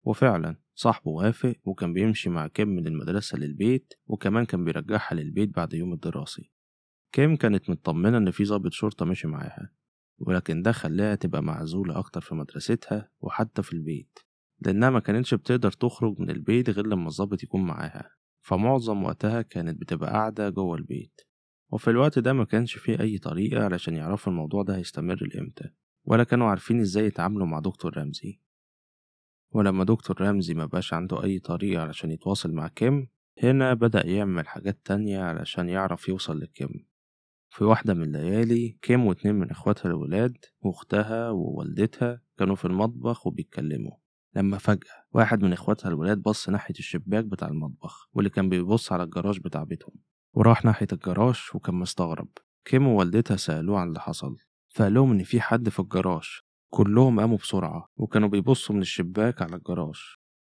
وفعلا 0.04 0.56
صاحبه 0.76 1.12
وافق 1.12 1.56
وكان 1.64 1.94
بيمشي 1.94 2.30
مع 2.30 2.48
كيم 2.48 2.68
من 2.68 2.88
المدرسة 2.88 3.38
للبيت 3.38 3.94
وكمان 4.08 4.46
كان 4.46 4.66
بيرجعها 4.66 5.14
للبيت 5.14 5.56
بعد 5.56 5.74
يوم 5.74 5.94
الدراسي. 5.94 6.52
كيم 7.12 7.36
كانت 7.36 7.70
مطمنة 7.70 8.18
إن 8.18 8.32
في 8.32 8.44
ضابط 8.44 8.72
شرطة 8.72 9.06
ماشي 9.06 9.28
معاها. 9.28 9.72
ولكن 10.20 10.62
ده 10.62 10.72
خلاها 10.72 11.16
تبقى 11.16 11.44
معزولة 11.44 12.00
أكتر 12.00 12.22
في 12.22 12.36
مدرستها 12.36 13.10
وحتى 13.20 13.64
في 13.64 13.74
البيت 13.74 14.20
لأنها 14.60 14.90
ما 14.90 15.00
كانتش 15.00 15.34
بتقدر 15.34 15.72
تخرج 15.72 16.20
من 16.20 16.30
البيت 16.30 16.70
غير 16.70 16.88
لما 16.88 17.08
الضابط 17.08 17.44
يكون 17.44 17.66
معاها 17.66 18.12
فمعظم 18.42 19.04
وقتها 19.04 19.42
كانت 19.42 19.82
بتبقى 19.82 20.12
قاعدة 20.12 20.50
جوه 20.50 20.76
البيت 20.78 21.22
وفي 21.72 21.90
الوقت 21.90 22.20
ده 22.20 22.34
ما 22.34 22.44
كانش 22.46 22.78
فيه 22.78 23.00
أي 23.00 23.18
طريقة 23.18 23.64
علشان 23.64 23.94
يعرفوا 23.96 24.32
الموضوع 24.32 24.64
ده 24.64 24.76
هيستمر 24.76 25.30
لإمتى 25.34 25.70
ولا 26.06 26.24
كانوا 26.24 26.48
عارفين 26.48 26.80
إزاي 26.80 27.06
يتعاملوا 27.06 27.48
مع 27.48 27.60
دكتور 27.60 27.98
رمزي. 27.98 28.42
ولما 29.52 29.84
دكتور 29.84 30.22
رمزي 30.22 30.54
ما 30.54 30.66
بقاش 30.66 30.94
عنده 30.94 31.24
أي 31.24 31.40
طريقة 31.40 31.82
علشان 31.82 32.12
يتواصل 32.12 32.52
مع 32.52 32.68
كيم 32.68 33.08
هنا 33.44 33.74
بدأ 33.74 34.06
يعمل 34.08 34.48
حاجات 34.48 34.80
تانية 34.86 35.20
علشان 35.20 35.70
يعرف 35.70 36.10
يوصل 36.10 36.40
لكيم. 36.40 36.88
في 37.50 37.64
واحدة 37.64 37.94
من 37.94 38.04
الليالي 38.04 38.78
كيم 38.82 39.06
واتنين 39.06 39.36
من 39.36 39.50
إخواتها 39.50 39.90
الولاد 39.90 40.38
وأختها 40.62 41.30
ووالدتها 41.30 42.22
كانوا 42.38 42.56
في 42.56 42.66
المطبخ 42.66 43.28
وبيتكلموا. 43.28 43.92
لما 44.36 44.58
فجأة 44.58 45.06
واحد 45.12 45.44
من 45.44 45.54
إخواتها 45.54 45.90
الولاد 45.90 46.18
بص 46.18 46.50
ناحية 46.50 46.76
الشباك 46.80 47.26
بتاع 47.26 47.48
المطبخ 47.48 48.10
واللي 48.14 48.30
كان 48.30 48.50
بيبص 48.50 48.92
على 48.92 49.04
الجراج 49.04 49.40
بتاع 49.40 49.64
بيتهم. 49.64 49.96
وراح 50.34 50.66
ناحية 50.66 50.88
الجراج 50.94 51.40
وكان 51.54 51.76
مستغرب. 51.76 52.28
كيم 52.66 52.88
ووالدتها 52.88 53.38
سألوه 53.38 53.80
عن 53.80 53.88
اللي 53.88 54.00
حصل. 54.00 54.38
فقال 54.70 54.94
لهم 54.94 55.12
إن 55.12 55.24
في 55.24 55.42
حد 55.42 55.70
في 55.70 55.80
الجراج. 55.80 56.28
كلهم 56.70 57.20
قاموا 57.20 57.38
بسرعة 57.38 57.90
وكانوا 57.96 58.30
بيبصوا 58.30 58.76
من 58.76 58.82
الشباك 58.82 59.42
على 59.42 59.56
الجراج. 59.56 60.00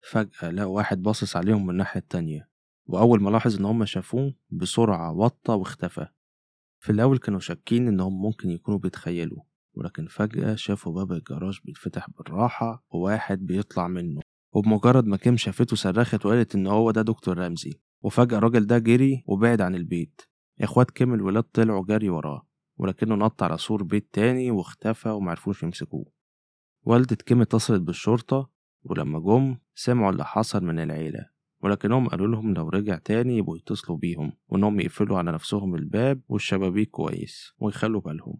فجأة 0.01 0.51
لقوا 0.51 0.75
واحد 0.75 1.01
باصص 1.01 1.35
عليهم 1.35 1.63
من 1.63 1.69
الناحية 1.69 1.99
التانية. 1.99 2.49
وأول 2.85 3.21
ما 3.21 3.29
لاحظ 3.29 3.59
إن 3.59 3.65
هم 3.65 3.85
شافوه 3.85 4.33
بسرعة 4.49 5.11
وطى 5.11 5.53
واختفى. 5.53 6.07
في 6.85 6.91
الأول 6.91 7.17
كانوا 7.17 7.39
شاكين 7.39 7.87
إنهم 7.87 8.21
ممكن 8.21 8.49
يكونوا 8.49 8.79
بيتخيلوا 8.79 9.43
ولكن 9.73 10.07
فجأة 10.07 10.55
شافوا 10.55 10.93
باب 10.93 11.11
الجراج 11.11 11.59
بيتفتح 11.63 12.09
بالراحة 12.09 12.85
وواحد 12.89 13.45
بيطلع 13.45 13.87
منه 13.87 14.21
وبمجرد 14.53 15.05
ما 15.05 15.17
كيم 15.17 15.37
شافته 15.37 15.75
صرخت 15.75 16.25
وقالت 16.25 16.55
إن 16.55 16.67
هو 16.67 16.91
ده 16.91 17.01
دكتور 17.01 17.37
رمزي. 17.37 17.73
وفجأة 18.03 18.37
الراجل 18.37 18.67
ده 18.67 18.77
جري 18.77 19.23
وبعد 19.27 19.61
عن 19.61 19.75
البيت. 19.75 20.21
إخوات 20.61 20.91
كيم 20.91 21.13
الولاد 21.13 21.43
طلعوا 21.43 21.85
جري 21.85 22.09
وراه 22.09 22.47
ولكنه 22.77 23.15
نط 23.15 23.43
على 23.43 23.57
سور 23.57 23.83
بيت 23.83 24.09
تاني 24.13 24.51
واختفى 24.51 25.09
ومعرفوش 25.09 25.63
يمسكوه. 25.63 26.05
والدة 26.83 27.15
كيم 27.15 27.41
اتصلت 27.41 27.81
بالشرطة 27.81 28.49
ولما 28.83 29.19
جم 29.19 29.57
سمعوا 29.75 30.11
اللي 30.11 30.25
حصل 30.25 30.63
من 30.63 30.79
العيلة. 30.79 31.29
ولكنهم 31.65 32.07
قالوا 32.07 32.27
لهم 32.27 32.53
لو 32.53 32.69
رجع 32.69 32.97
تاني 32.97 33.37
يبقوا 33.37 33.57
يتصلوا 33.57 33.97
بيهم 33.97 34.31
وإنهم 34.49 34.79
يقفلوا 34.79 35.17
على 35.17 35.31
نفسهم 35.31 35.75
الباب 35.75 36.21
والشبابيك 36.29 36.89
كويس 36.89 37.53
ويخلوا 37.59 38.01
بالهم. 38.01 38.37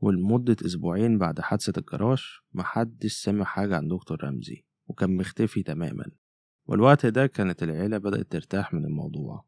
ولمدة 0.00 0.56
أسبوعين 0.66 1.18
بعد 1.18 1.40
حادثة 1.40 1.72
الجراج 1.78 2.22
محدش 2.52 3.12
سمع 3.12 3.44
حاجة 3.44 3.76
عن 3.76 3.88
دكتور 3.88 4.24
رمزي 4.24 4.64
وكان 4.86 5.16
مختفي 5.16 5.62
تماما. 5.62 6.04
والوقت 6.66 7.06
ده 7.06 7.26
كانت 7.26 7.62
العيلة 7.62 7.98
بدأت 7.98 8.32
ترتاح 8.32 8.74
من 8.74 8.84
الموضوع. 8.84 9.44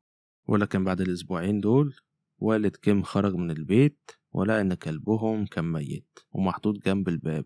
ولكن 0.47 0.85
بعد 0.85 1.01
الأسبوعين 1.01 1.61
دول 1.61 1.95
والد 2.39 2.77
كيم 2.77 3.03
خرج 3.03 3.35
من 3.35 3.51
البيت 3.51 4.11
ولقى 4.33 4.61
إن 4.61 4.75
كلبهم 4.75 5.47
كان 5.47 5.73
ميت 5.73 6.19
ومحطوط 6.33 6.79
جنب 6.87 7.09
الباب. 7.09 7.45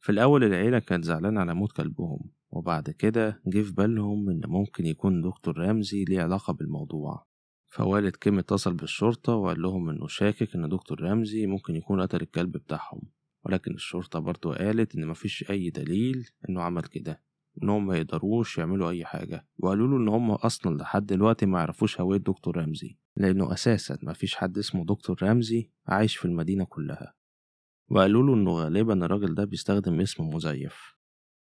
في 0.00 0.12
الأول 0.12 0.44
العيلة 0.44 0.78
كانت 0.78 1.04
زعلانة 1.04 1.40
على 1.40 1.54
موت 1.54 1.72
كلبهم. 1.72 2.35
وبعد 2.56 2.90
كده 2.90 3.42
جه 3.46 3.62
في 3.62 3.72
بالهم 3.72 4.30
إن 4.30 4.40
ممكن 4.46 4.86
يكون 4.86 5.22
دكتور 5.22 5.58
رمزي 5.58 6.04
ليه 6.04 6.22
علاقة 6.22 6.52
بالموضوع. 6.52 7.26
فوالد 7.66 8.16
كيم 8.16 8.38
اتصل 8.38 8.74
بالشرطة 8.74 9.34
وقال 9.34 9.62
لهم 9.62 9.88
إنه 9.88 10.06
شاكك 10.06 10.54
إن 10.54 10.68
دكتور 10.68 11.00
رمزي 11.00 11.46
ممكن 11.46 11.76
يكون 11.76 12.00
قتل 12.00 12.22
الكلب 12.22 12.52
بتاعهم. 12.52 13.02
ولكن 13.44 13.74
الشرطة 13.74 14.18
برضه 14.18 14.54
قالت 14.54 14.94
إن 14.94 15.06
مفيش 15.06 15.50
أي 15.50 15.70
دليل 15.70 16.28
إنه 16.48 16.62
عمل 16.62 16.82
كده 16.82 17.22
إنهم 17.62 17.86
ما 17.86 17.96
يقدروش 17.96 18.58
يعملوا 18.58 18.90
أي 18.90 19.04
حاجة. 19.04 19.46
وقالوا 19.58 19.88
له 19.88 19.96
إن 19.96 20.08
هم 20.08 20.30
أصلا 20.30 20.76
لحد 20.76 21.06
دلوقتي 21.06 21.46
ما 21.46 21.58
يعرفوش 21.58 22.00
هوية 22.00 22.18
دكتور 22.18 22.56
رمزي 22.56 22.98
لأنه 23.16 23.52
أساسا 23.52 23.98
مفيش 24.02 24.34
حد 24.34 24.58
اسمه 24.58 24.84
دكتور 24.84 25.16
رمزي 25.22 25.70
عايش 25.86 26.16
في 26.16 26.24
المدينة 26.24 26.64
كلها. 26.64 27.14
وقالوا 27.90 28.22
له 28.22 28.34
إنه 28.34 28.50
غالبا 28.50 29.04
الراجل 29.04 29.34
ده 29.34 29.44
بيستخدم 29.44 30.00
اسم 30.00 30.24
مزيف. 30.24 30.95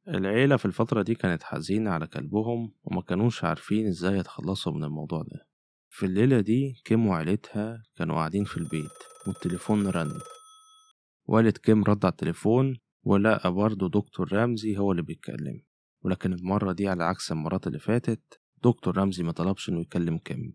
العيلة 0.07 0.57
في 0.57 0.65
الفترة 0.65 1.01
دي 1.01 1.15
كانت 1.15 1.43
حزينة 1.43 1.89
على 1.91 2.07
كلبهم 2.07 2.73
وما 2.83 3.01
كانوش 3.01 3.43
عارفين 3.43 3.87
إزاي 3.87 4.17
يتخلصوا 4.17 4.73
من 4.73 4.83
الموضوع 4.83 5.21
ده. 5.21 5.47
في 5.89 6.05
الليلة 6.05 6.39
دي 6.39 6.81
كيم 6.85 7.07
وعيلتها 7.07 7.83
كانوا 7.95 8.15
قاعدين 8.15 8.43
في 8.43 8.57
البيت 8.57 8.91
والتليفون 9.27 9.87
رن. 9.87 10.11
والد 11.25 11.57
كيم 11.57 11.83
رد 11.83 12.05
على 12.05 12.11
التليفون 12.11 12.77
ولقى 13.03 13.51
برضه 13.53 13.89
دكتور 13.89 14.33
رمزي 14.33 14.77
هو 14.77 14.91
اللي 14.91 15.03
بيتكلم. 15.03 15.61
ولكن 16.01 16.33
المرة 16.33 16.71
دي 16.71 16.87
على 16.87 17.03
عكس 17.03 17.31
المرات 17.31 17.67
اللي 17.67 17.79
فاتت 17.79 18.41
دكتور 18.63 18.97
رمزي 18.97 19.23
ما 19.23 19.31
طلبش 19.31 19.69
إنه 19.69 19.81
يكلم 19.81 20.17
كيم. 20.17 20.53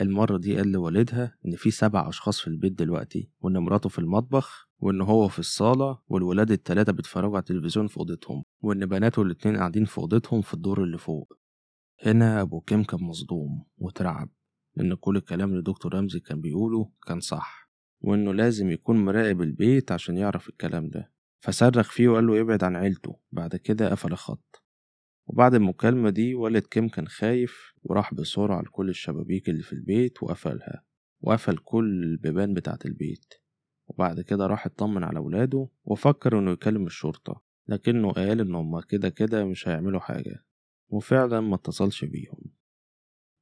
المرة 0.00 0.38
دي 0.38 0.56
قال 0.56 0.72
لوالدها 0.72 1.36
إن 1.46 1.56
في 1.56 1.70
سبع 1.70 2.08
أشخاص 2.08 2.40
في 2.40 2.48
البيت 2.48 2.72
دلوقتي 2.72 3.30
وإن 3.40 3.58
مراته 3.58 3.88
في 3.88 3.98
المطبخ 3.98 4.68
وإن 4.78 5.00
هو 5.00 5.28
في 5.28 5.38
الصالة 5.38 5.98
والولاد 6.08 6.50
التلاتة 6.50 6.92
بيتفرجوا 6.92 7.34
على 7.36 7.40
التلفزيون 7.40 7.86
في 7.86 7.96
أوضتهم 7.96 8.44
وإن 8.60 8.86
بناته 8.86 9.22
الاتنين 9.22 9.56
قاعدين 9.56 9.84
في 9.84 9.98
أوضتهم 9.98 10.40
في 10.42 10.54
الدور 10.54 10.82
اللي 10.84 10.98
فوق. 10.98 11.38
هنا 12.04 12.40
أبو 12.40 12.60
كيم 12.60 12.84
كان 12.84 13.00
مصدوم 13.02 13.64
وترعب 13.78 14.28
لأن 14.76 14.94
كل 14.94 15.16
الكلام 15.16 15.50
اللي 15.50 15.62
دكتور 15.62 15.94
رمزي 15.94 16.20
كان 16.20 16.40
بيقوله 16.40 16.90
كان 17.06 17.20
صح 17.20 17.70
وإنه 18.00 18.34
لازم 18.34 18.70
يكون 18.70 19.04
مراقب 19.04 19.42
البيت 19.42 19.92
عشان 19.92 20.16
يعرف 20.16 20.48
الكلام 20.48 20.88
ده. 20.88 21.12
فصرخ 21.40 21.90
فيه 21.90 22.08
وقال 22.08 22.26
له 22.26 22.36
يبعد 22.36 22.64
عن 22.64 22.76
عيلته 22.76 23.18
بعد 23.32 23.56
كده 23.56 23.90
قفل 23.90 24.12
الخط. 24.12 24.59
وبعد 25.32 25.54
المكالمة 25.54 26.10
دي 26.10 26.34
والد 26.34 26.62
كيم 26.62 26.88
كان 26.88 27.08
خايف 27.08 27.74
وراح 27.82 28.14
بسرعة 28.14 28.62
لكل 28.62 28.88
الشبابيك 28.88 29.48
اللي 29.48 29.62
في 29.62 29.72
البيت 29.72 30.22
وقفلها 30.22 30.84
وقفل 31.20 31.56
كل 31.56 32.02
البيبان 32.04 32.54
بتاعة 32.54 32.78
البيت. 32.84 33.34
وبعد 33.88 34.20
كده 34.20 34.46
راح 34.46 34.66
اطمن 34.66 35.04
على 35.04 35.18
ولاده 35.18 35.68
وفكر 35.84 36.38
إنه 36.38 36.50
يكلم 36.50 36.86
الشرطة 36.86 37.42
لكنه 37.68 38.12
قال 38.12 38.40
إن 38.40 38.54
هما 38.54 38.80
كده 38.80 39.08
كده 39.08 39.44
مش 39.44 39.68
هيعملوا 39.68 40.00
حاجة. 40.00 40.44
وفعلا 40.88 41.40
ما 41.40 41.54
اتصلش 41.54 42.04
بيهم. 42.04 42.44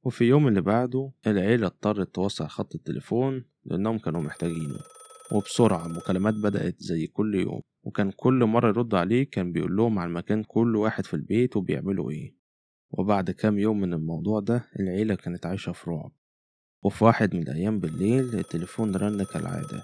وفي 0.03 0.23
يوم 0.23 0.47
اللي 0.47 0.61
بعده 0.61 1.11
العيلة 1.27 1.67
اضطرت 1.67 2.15
توسع 2.15 2.47
خط 2.47 2.75
التليفون 2.75 3.45
لأنهم 3.65 3.97
كانوا 3.97 4.21
محتاجينه. 4.21 4.79
وبسرعة 5.31 5.85
المكالمات 5.85 6.33
بدأت 6.33 6.75
زي 6.79 7.07
كل 7.07 7.35
يوم. 7.35 7.61
وكان 7.83 8.11
كل 8.11 8.45
مرة 8.45 8.67
يرد 8.67 8.95
عليه 8.95 9.29
كان 9.29 9.51
بيقول 9.51 9.75
لهم 9.75 9.99
عن 9.99 10.13
مكان 10.13 10.43
كل 10.43 10.75
واحد 10.75 11.05
في 11.05 11.13
البيت 11.13 11.57
وبيعملوا 11.57 12.11
إيه. 12.11 12.35
وبعد 12.91 13.31
كام 13.31 13.59
يوم 13.59 13.79
من 13.81 13.93
الموضوع 13.93 14.39
ده 14.39 14.65
العيلة 14.79 15.15
كانت 15.15 15.45
عايشة 15.45 15.71
في 15.71 15.89
رعب. 15.89 16.11
وفي 16.83 17.03
واحد 17.03 17.35
من 17.35 17.41
الأيام 17.41 17.79
بالليل 17.79 18.35
التليفون 18.35 18.95
رن 18.95 19.23
كالعادة. 19.23 19.83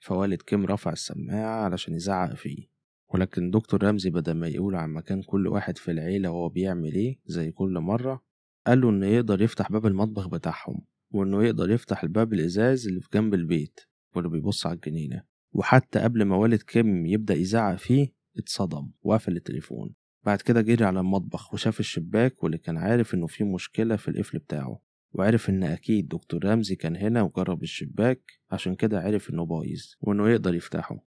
فوالد 0.00 0.42
كيم 0.42 0.66
رفع 0.66 0.92
السماعة 0.92 1.64
علشان 1.64 1.94
يزعق 1.94 2.34
فيه. 2.34 2.70
ولكن 3.14 3.50
دكتور 3.50 3.82
رمزي 3.82 4.10
بدل 4.10 4.32
ما 4.32 4.48
يقول 4.48 4.74
عن 4.74 4.90
مكان 4.90 5.22
كل 5.22 5.46
واحد 5.46 5.78
في 5.78 5.90
العيلة 5.90 6.30
وهو 6.30 6.48
بيعمل 6.48 6.92
إيه 6.94 7.18
زي 7.26 7.50
كل 7.50 7.78
مرة 7.78 8.24
قاله 8.66 8.90
إنه 8.90 9.06
يقدر 9.06 9.42
يفتح 9.42 9.72
باب 9.72 9.86
المطبخ 9.86 10.28
بتاعهم 10.28 10.80
وإنه 11.10 11.44
يقدر 11.44 11.70
يفتح 11.70 12.02
الباب 12.02 12.32
الإزاز 12.32 12.86
اللي 12.88 13.00
في 13.00 13.08
جنب 13.14 13.34
البيت 13.34 13.80
واللي 14.14 14.30
بيبص 14.30 14.66
على 14.66 14.74
الجنينة. 14.76 15.29
وحتى 15.52 15.98
قبل 15.98 16.22
ما 16.22 16.36
والد 16.36 16.62
كيم 16.62 17.06
يبدأ 17.06 17.34
يزعق 17.34 17.76
فيه 17.76 18.12
اتصدم 18.38 18.90
وقفل 19.02 19.36
التليفون. 19.36 19.94
بعد 20.24 20.40
كده 20.40 20.60
جري 20.60 20.84
على 20.84 21.00
المطبخ 21.00 21.54
وشاف 21.54 21.80
الشباك 21.80 22.42
واللي 22.42 22.58
كان 22.58 22.76
عارف 22.76 23.14
إنه 23.14 23.26
في 23.26 23.44
مشكلة 23.44 23.96
في 23.96 24.08
القفل 24.08 24.38
بتاعه 24.38 24.80
وعرف 25.12 25.50
إن 25.50 25.62
أكيد 25.62 26.08
دكتور 26.08 26.44
رمزي 26.44 26.76
كان 26.76 26.96
هنا 26.96 27.22
وجرب 27.22 27.62
الشباك 27.62 28.22
عشان 28.50 28.74
كده 28.74 29.00
عرف 29.00 29.30
إنه 29.30 29.46
بايظ 29.46 29.82
وإنه 30.00 30.28
يقدر 30.28 30.54
يفتحه. 30.54 31.04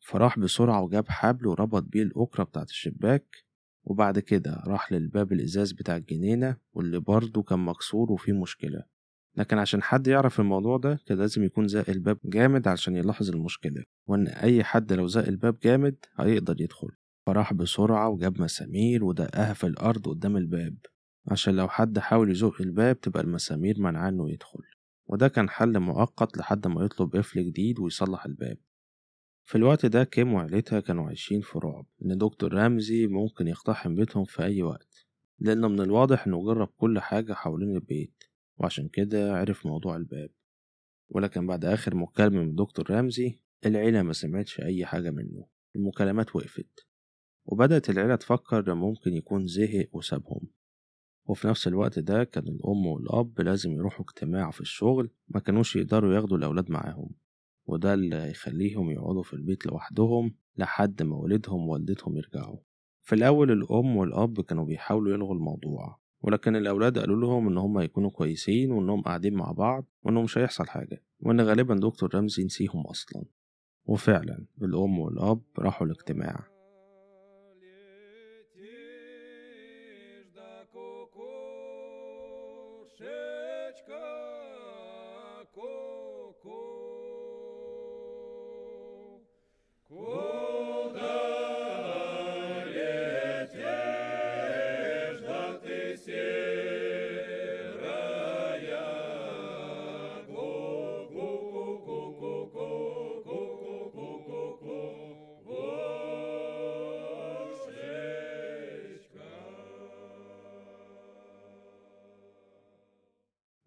فراح 0.00 0.38
بسرعة 0.38 0.82
وجاب 0.82 1.08
حبل 1.08 1.46
وربط 1.46 1.82
بيه 1.82 2.02
الأكرة 2.02 2.44
بتاعت 2.44 2.70
الشباك 2.70 3.26
وبعد 3.84 4.18
كده 4.18 4.62
راح 4.66 4.92
للباب 4.92 5.32
الإزاز 5.32 5.72
بتاع 5.72 5.96
الجنينة 5.96 6.56
واللي 6.72 7.00
برضه 7.00 7.42
كان 7.42 7.58
مكسور 7.58 8.12
وفيه 8.12 8.32
مشكلة. 8.32 8.84
لكن 9.36 9.58
عشان 9.58 9.82
حد 9.82 10.06
يعرف 10.06 10.40
الموضوع 10.40 10.76
ده 10.78 10.98
كان 11.06 11.18
لازم 11.18 11.44
يكون 11.44 11.68
زق 11.68 11.90
الباب 11.90 12.18
جامد 12.24 12.68
علشان 12.68 12.96
يلاحظ 12.96 13.30
المشكلة 13.30 13.84
وإن 14.06 14.26
أي 14.28 14.64
حد 14.64 14.92
لو 14.92 15.06
زق 15.06 15.26
الباب 15.26 15.58
جامد 15.62 15.96
هيقدر 16.20 16.60
يدخل. 16.60 16.88
فراح 17.26 17.52
بسرعة 17.52 18.08
وجاب 18.08 18.40
مسامير 18.42 19.04
ودقها 19.04 19.52
في 19.52 19.66
الأرض 19.66 20.08
قدام 20.08 20.36
الباب. 20.36 20.76
عشان 21.28 21.56
لو 21.56 21.68
حد 21.68 21.98
حاول 21.98 22.30
يزق 22.30 22.60
الباب 22.60 23.00
تبقى 23.00 23.22
المسامير 23.22 23.80
منعاه 23.80 24.08
إنه 24.08 24.30
يدخل. 24.30 24.62
وده 25.06 25.28
كان 25.28 25.48
حل 25.50 25.78
مؤقت 25.78 26.36
لحد 26.38 26.66
ما 26.66 26.84
يطلب 26.84 27.16
قفل 27.16 27.44
جديد 27.46 27.78
ويصلح 27.80 28.24
الباب. 28.26 28.56
في 29.44 29.58
الوقت 29.58 29.86
ده 29.86 30.04
كيم 30.04 30.32
وعيلتها 30.34 30.80
كانوا 30.80 31.06
عايشين 31.06 31.40
في 31.40 31.58
رعب 31.58 31.86
إن 32.04 32.18
دكتور 32.18 32.52
رمزي 32.54 33.06
ممكن 33.06 33.48
يقتحم 33.48 33.94
بيتهم 33.94 34.24
في 34.24 34.42
أي 34.42 34.62
وقت. 34.62 35.06
لأنه 35.38 35.68
من 35.68 35.80
الواضح 35.80 36.26
إنه 36.26 36.44
جرب 36.44 36.68
كل 36.76 36.98
حاجة 37.00 37.32
حوالين 37.32 37.74
البيت. 37.76 38.19
وعشان 38.60 38.88
كده 38.88 39.36
عرف 39.36 39.66
موضوع 39.66 39.96
الباب. 39.96 40.30
ولكن 41.10 41.46
بعد 41.46 41.64
آخر 41.64 41.94
مكالمة 41.94 42.40
من 42.42 42.54
دكتور 42.54 42.90
رمزي 42.90 43.40
العيلة 43.66 44.02
ما 44.02 44.12
سمعتش 44.12 44.60
أي 44.60 44.86
حاجة 44.86 45.10
منه. 45.10 45.46
المكالمات 45.76 46.36
وقفت. 46.36 46.86
وبدأت 47.46 47.90
العيلة 47.90 48.16
تفكر 48.16 48.74
ممكن 48.74 49.14
يكون 49.14 49.46
زهق 49.46 49.88
وسابهم. 49.92 50.40
وفي 51.28 51.48
نفس 51.48 51.68
الوقت 51.68 51.98
ده 51.98 52.24
كان 52.24 52.48
الأم 52.48 52.86
والأب 52.86 53.40
لازم 53.40 53.72
يروحوا 53.72 54.04
اجتماع 54.04 54.50
في 54.50 54.60
الشغل 54.60 55.10
ما 55.28 55.40
كانوش 55.40 55.76
يقدروا 55.76 56.14
ياخدوا 56.14 56.38
الأولاد 56.38 56.70
معاهم. 56.70 57.10
وده 57.66 57.94
اللي 57.94 58.16
هيخليهم 58.16 58.90
يقعدوا 58.90 59.22
في 59.22 59.32
البيت 59.32 59.66
لوحدهم 59.66 60.34
لحد 60.56 61.02
ما 61.02 61.16
والدهم 61.16 61.68
ووالدتهم 61.68 62.16
يرجعوا. 62.16 62.58
في 63.02 63.14
الأول 63.14 63.50
الأم 63.50 63.96
والأب 63.96 64.40
كانوا 64.40 64.64
بيحاولوا 64.64 65.14
يلغوا 65.14 65.34
الموضوع. 65.34 65.99
ولكن 66.22 66.56
الأولاد 66.56 66.98
قالوا 66.98 67.20
لهم 67.20 67.48
إن 67.48 67.58
هم 67.58 67.80
يكونوا 67.80 68.10
كويسين 68.10 68.72
وإنهم 68.72 69.02
قاعدين 69.02 69.34
مع 69.34 69.52
بعض 69.52 69.84
وإنه 70.02 70.22
مش 70.22 70.38
هيحصل 70.38 70.66
حاجة 70.66 71.02
وإن 71.20 71.40
غالبا 71.40 71.74
دكتور 71.74 72.14
رمزي 72.14 72.44
نسيهم 72.44 72.80
أصلا. 72.86 73.24
وفعلا 73.86 74.46
الأم 74.62 74.98
والأب 74.98 75.40
راحوا 75.58 75.86
الاجتماع. 75.86 76.59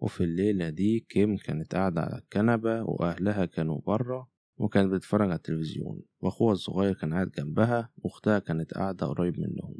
وفي 0.03 0.23
الليلة 0.23 0.69
دي 0.69 0.99
كيم 1.09 1.37
كانت 1.37 1.75
قاعدة 1.75 2.01
على 2.01 2.17
الكنبة 2.17 2.83
وأهلها 2.83 3.45
كانوا 3.45 3.81
برا 3.87 4.27
وكانت 4.57 4.93
بتتفرج 4.93 5.21
على 5.21 5.35
التلفزيون 5.35 6.01
وأخوها 6.19 6.53
الصغير 6.53 6.93
كان 6.93 7.13
قاعد 7.13 7.29
جنبها 7.31 7.89
وأختها 7.97 8.39
كانت 8.39 8.73
قاعدة 8.73 9.07
قريب 9.07 9.39
منهم. 9.39 9.75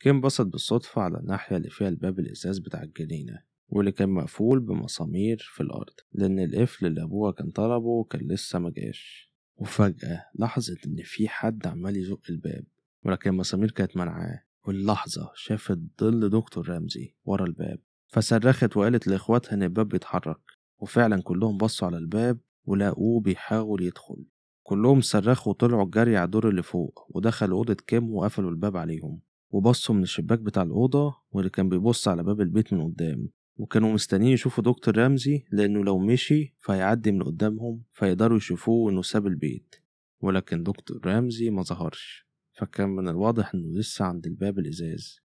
كيم 0.00 0.20
بصت 0.20 0.46
بالصدفة 0.46 1.02
على 1.02 1.18
الناحية 1.18 1.56
اللي 1.56 1.70
فيها 1.70 1.88
الباب 1.88 2.18
الإزاز 2.18 2.58
بتاع 2.58 2.82
الجنينة 2.82 3.42
واللي 3.68 3.92
كان 3.92 4.08
مقفول 4.08 4.60
بمسامير 4.60 5.38
في 5.54 5.62
الأرض 5.62 5.94
لأن 6.12 6.38
القفل 6.40 6.86
اللي 6.86 7.02
أبوها 7.02 7.32
كان 7.32 7.50
طلبه 7.50 8.04
كان 8.04 8.28
لسه 8.28 8.58
مجاش 8.58 9.32
وفجأة 9.56 10.24
لاحظت 10.34 10.86
إن 10.86 10.96
في 11.04 11.28
حد 11.28 11.66
عمال 11.66 11.96
يزق 11.96 12.20
الباب 12.30 12.64
ولكن 13.04 13.30
المسامير 13.30 13.70
كانت 13.70 13.96
منعاه. 13.96 14.42
واللحظة 14.66 15.30
شافت 15.34 15.78
ظل 16.00 16.30
دكتور 16.30 16.68
رمزي 16.68 17.14
ورا 17.24 17.44
الباب. 17.44 17.78
فصرخت 18.06 18.76
وقالت 18.76 19.06
لإخواتها 19.06 19.54
إن 19.54 19.62
الباب 19.62 19.88
بيتحرك 19.88 20.40
وفعلا 20.78 21.22
كلهم 21.22 21.56
بصوا 21.56 21.88
على 21.88 21.98
الباب 21.98 22.38
ولقوه 22.64 23.20
بيحاول 23.20 23.82
يدخل. 23.82 24.24
كلهم 24.62 25.00
صرخوا 25.00 25.52
وطلعوا 25.52 25.90
جري 25.90 26.16
على 26.16 26.24
الدور 26.24 26.48
اللي 26.48 26.62
فوق 26.62 27.06
ودخلوا 27.10 27.58
أوضة 27.58 27.74
كيم 27.74 28.14
وقفلوا 28.14 28.50
الباب 28.50 28.76
عليهم. 28.76 29.20
وبصوا 29.50 29.94
من 29.94 30.02
الشباك 30.02 30.38
بتاع 30.38 30.62
الأوضة 30.62 31.16
واللي 31.30 31.50
كان 31.50 31.68
بيبص 31.68 32.08
على 32.08 32.22
باب 32.22 32.40
البيت 32.40 32.72
من 32.72 32.84
قدام. 32.84 33.28
وكانوا 33.56 33.92
مستنيين 33.92 34.32
يشوفوا 34.32 34.64
دكتور 34.64 34.98
رمزي 34.98 35.44
لأنه 35.52 35.84
لو 35.84 35.98
مشي 35.98 36.54
فهيعدي 36.60 37.12
من 37.12 37.22
قدامهم 37.22 37.82
فيقدروا 37.92 38.36
يشوفوه 38.36 38.90
إنه 38.90 39.02
ساب 39.02 39.26
البيت. 39.26 39.74
ولكن 40.20 40.62
دكتور 40.62 41.00
رمزي 41.06 41.50
ما 41.50 41.62
ظهرش. 41.62 42.26
فكان 42.52 42.88
من 42.88 43.08
الواضح 43.08 43.54
إنه 43.54 43.78
لسه 43.78 44.04
عند 44.04 44.26
الباب 44.26 44.58
الإزاز. 44.58 45.25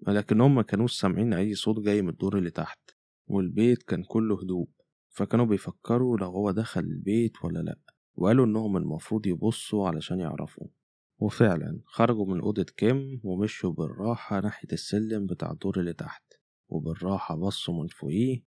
ولكنهم 0.00 0.54
ما 0.54 0.62
كانوش 0.62 1.00
سامعين 1.00 1.32
أي 1.34 1.54
صوت 1.54 1.80
جاي 1.80 2.02
من 2.02 2.08
الدور 2.08 2.38
اللي 2.38 2.50
تحت 2.50 2.90
والبيت 3.26 3.82
كان 3.82 4.02
كله 4.02 4.40
هدوء 4.42 4.68
فكانوا 5.08 5.46
بيفكروا 5.46 6.18
لو 6.18 6.26
هو 6.30 6.50
دخل 6.50 6.80
البيت 6.80 7.44
ولا 7.44 7.58
لأ 7.58 7.78
وقالوا 8.14 8.46
إنهم 8.46 8.76
المفروض 8.76 9.26
يبصوا 9.26 9.88
علشان 9.88 10.20
يعرفوا. 10.20 10.66
وفعلا 11.18 11.80
خرجوا 11.84 12.26
من 12.26 12.40
أوضة 12.40 12.66
كيم 12.76 13.20
ومشوا 13.24 13.72
بالراحة 13.72 14.40
ناحية 14.40 14.68
السلم 14.72 15.26
بتاع 15.26 15.50
الدور 15.50 15.80
اللي 15.80 15.92
تحت 15.92 16.24
وبالراحة 16.68 17.36
بصوا 17.36 17.82
من 17.82 17.86
فوقيه 17.88 18.42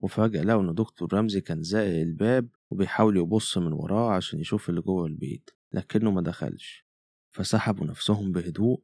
وفجأة 0.00 0.42
لقوا 0.42 0.62
إن 0.62 0.74
دكتور 0.74 1.14
رمزي 1.14 1.40
كان 1.40 1.62
زائق 1.62 2.00
الباب 2.00 2.48
وبيحاول 2.70 3.16
يبص 3.16 3.58
من 3.58 3.72
وراه 3.72 4.12
عشان 4.12 4.40
يشوف 4.40 4.70
اللي 4.70 4.80
جوه 4.80 5.06
البيت 5.06 5.50
لكنه 5.72 6.10
ما 6.10 6.22
دخلش 6.22 6.86
فسحبوا 7.30 7.86
نفسهم 7.86 8.32
بهدوء 8.32 8.82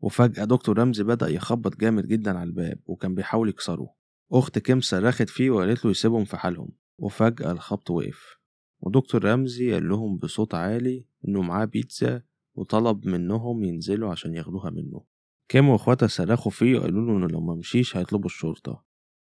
وفجأة 0.00 0.44
دكتور 0.44 0.78
رمزي 0.78 1.04
بدأ 1.04 1.28
يخبط 1.28 1.76
جامد 1.76 2.06
جدا 2.06 2.38
على 2.38 2.48
الباب 2.48 2.78
وكان 2.86 3.14
بيحاول 3.14 3.48
يكسره. 3.48 3.94
أخت 4.32 4.58
كيم 4.58 4.80
صرخت 4.80 5.28
فيه 5.28 5.50
وقالت 5.50 5.84
له 5.84 5.90
يسيبهم 5.90 6.24
في 6.24 6.36
حالهم. 6.36 6.68
وفجأة 6.98 7.52
الخبط 7.52 7.90
وقف. 7.90 8.38
ودكتور 8.80 9.24
رمزي 9.24 9.72
قال 9.72 9.88
لهم 9.88 10.18
بصوت 10.18 10.54
عالي 10.54 11.06
إنه 11.28 11.42
معاه 11.42 11.64
بيتزا 11.64 12.22
وطلب 12.54 13.06
منهم 13.06 13.64
ينزلوا 13.64 14.10
عشان 14.10 14.34
ياخدوها 14.34 14.70
منه. 14.70 15.04
كيم 15.48 15.68
واخواتها 15.68 16.06
صرخوا 16.06 16.52
فيه 16.52 16.78
وقالوا 16.78 17.06
له 17.06 17.16
إنه 17.16 17.26
لو 17.26 17.40
ما 17.40 17.54
مشيش 17.54 17.96
هيطلبوا 17.96 18.26
الشرطة. 18.26 18.84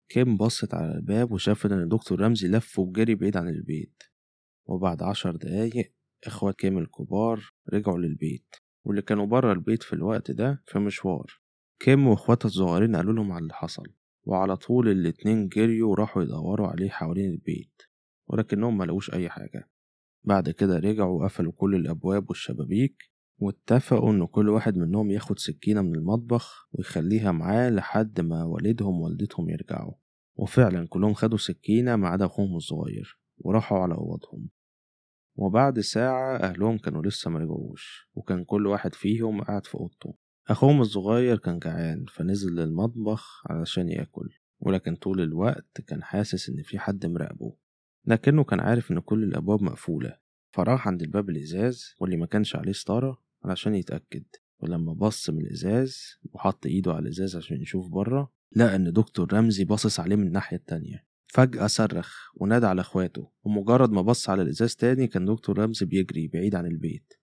كيم 0.09 0.37
بصت 0.37 0.75
على 0.75 0.95
الباب 0.95 1.33
وشافت 1.33 1.73
إن 1.73 1.88
دكتور 1.88 2.21
رمزي 2.21 2.49
لف 2.49 2.78
وجري 2.78 3.14
بعيد 3.14 3.37
عن 3.37 3.49
البيت. 3.49 4.02
وبعد 4.66 5.02
عشر 5.02 5.37
دقايق 5.37 5.92
إخوات 6.26 6.54
كيم 6.54 6.78
الكبار 6.78 7.52
رجعوا 7.73 7.99
للبيت. 7.99 8.54
واللي 8.85 9.03
كانوا 9.03 9.27
برا 9.27 9.53
البيت 9.53 9.83
في 9.83 9.93
الوقت 9.93 10.31
ده 10.31 10.62
في 10.67 10.79
مشوار. 10.79 11.41
كيم 11.79 12.07
واخواتها 12.07 12.49
الصغيرين 12.49 12.97
قالوا 12.97 13.12
لهم 13.12 13.33
على 13.33 13.43
اللي 13.43 13.55
حصل 13.55 13.87
وعلى 14.25 14.57
طول 14.57 14.89
الاتنين 14.89 15.49
جريوا 15.49 15.91
وراحوا 15.91 16.23
يدوروا 16.23 16.69
عليه 16.69 16.91
حوالين 16.91 17.31
البيت 17.31 17.83
ولكنهم 18.27 18.78
ملقوش 18.78 19.15
أي 19.15 19.28
حاجة. 19.28 19.71
بعد 20.25 20.50
كده 20.50 20.78
رجعوا 20.78 21.21
وقفلوا 21.21 21.52
كل 21.52 21.75
الأبواب 21.75 22.28
والشبابيك 22.28 23.13
واتفقوا 23.39 24.13
إن 24.13 24.26
كل 24.26 24.49
واحد 24.49 24.76
منهم 24.78 25.11
ياخد 25.11 25.39
سكينة 25.39 25.83
من 25.83 25.95
المطبخ 25.95 26.69
ويخليها 26.73 27.33
معاه 27.33 27.71
لحد 27.71 28.21
ما 28.21 28.45
والدهم 28.45 29.00
ووالدتهم 29.00 29.50
يرجعوا. 29.50 29.95
وفعلا 30.37 30.87
كلهم 30.89 31.15
خدوا 31.15 31.39
سكينة 31.39 31.97
ما 31.97 32.09
عدا 32.09 32.26
أخوهم 32.26 32.56
الصغير 32.56 33.19
وراحوا 33.39 33.78
على 33.78 33.95
أوضهم. 33.95 34.49
وبعد 35.36 35.80
ساعة 35.80 36.36
أهلهم 36.36 36.78
كانوا 36.78 37.02
لسه 37.02 37.30
مرجعوش 37.30 38.08
وكان 38.14 38.45
كل 38.45 38.66
واحد 38.66 38.95
فيهم 38.95 39.40
قاعد 39.42 39.66
في 39.66 39.75
أوضته. 39.75 40.14
أخوهم 40.49 40.80
الصغير 40.80 41.38
كان 41.38 41.58
جعان 41.58 42.04
فنزل 42.08 42.54
للمطبخ 42.54 43.42
علشان 43.47 43.88
ياكل 43.88 44.28
ولكن 44.60 44.95
طول 44.95 45.21
الوقت 45.21 45.80
كان 45.86 46.02
حاسس 46.02 46.49
إن 46.49 46.62
في 46.62 46.78
حد 46.78 47.06
مراقبه. 47.06 47.56
لكنه 48.06 48.45
كان 48.45 48.60
عارف 48.60 48.90
إن 48.90 48.99
كل 49.00 49.25
الأبواب 49.25 49.62
مقفولة 49.62 50.16
فراح 50.50 50.88
عند 50.88 51.02
الباب 51.02 51.30
الإزاز 51.30 51.95
واللي 51.99 52.16
ما 52.16 52.26
كانش 52.26 52.56
عليه 52.56 52.73
ستارة 52.73 53.23
علشان 53.45 53.75
يتأكد. 53.75 54.25
ولما 54.60 54.92
بص 54.92 55.30
من 55.30 55.40
الإزاز 55.40 56.18
وحط 56.32 56.66
إيده 56.66 56.92
على 56.92 57.02
الإزاز 57.02 57.36
عشان 57.36 57.62
يشوف 57.62 57.88
بره 57.88 58.32
لقى 58.56 58.76
إن 58.76 58.92
دكتور 58.92 59.32
رمزي 59.32 59.64
باصص 59.64 60.00
عليه 60.00 60.16
من 60.16 60.26
الناحية 60.26 60.56
التانية. 60.56 61.04
فجأة 61.32 61.66
صرخ 61.66 62.30
ونادى 62.34 62.66
على 62.66 62.80
إخواته 62.80 63.30
ومجرد 63.45 63.90
ما 63.90 64.02
بص 64.02 64.28
على 64.28 64.42
الإزاز 64.42 64.76
تاني 64.76 65.06
كان 65.06 65.25
دكتور 65.25 65.58
رمزي 65.58 65.86
بيجري 65.86 66.28
بعيد 66.28 66.54
عن 66.54 66.66
البيت. 66.66 67.14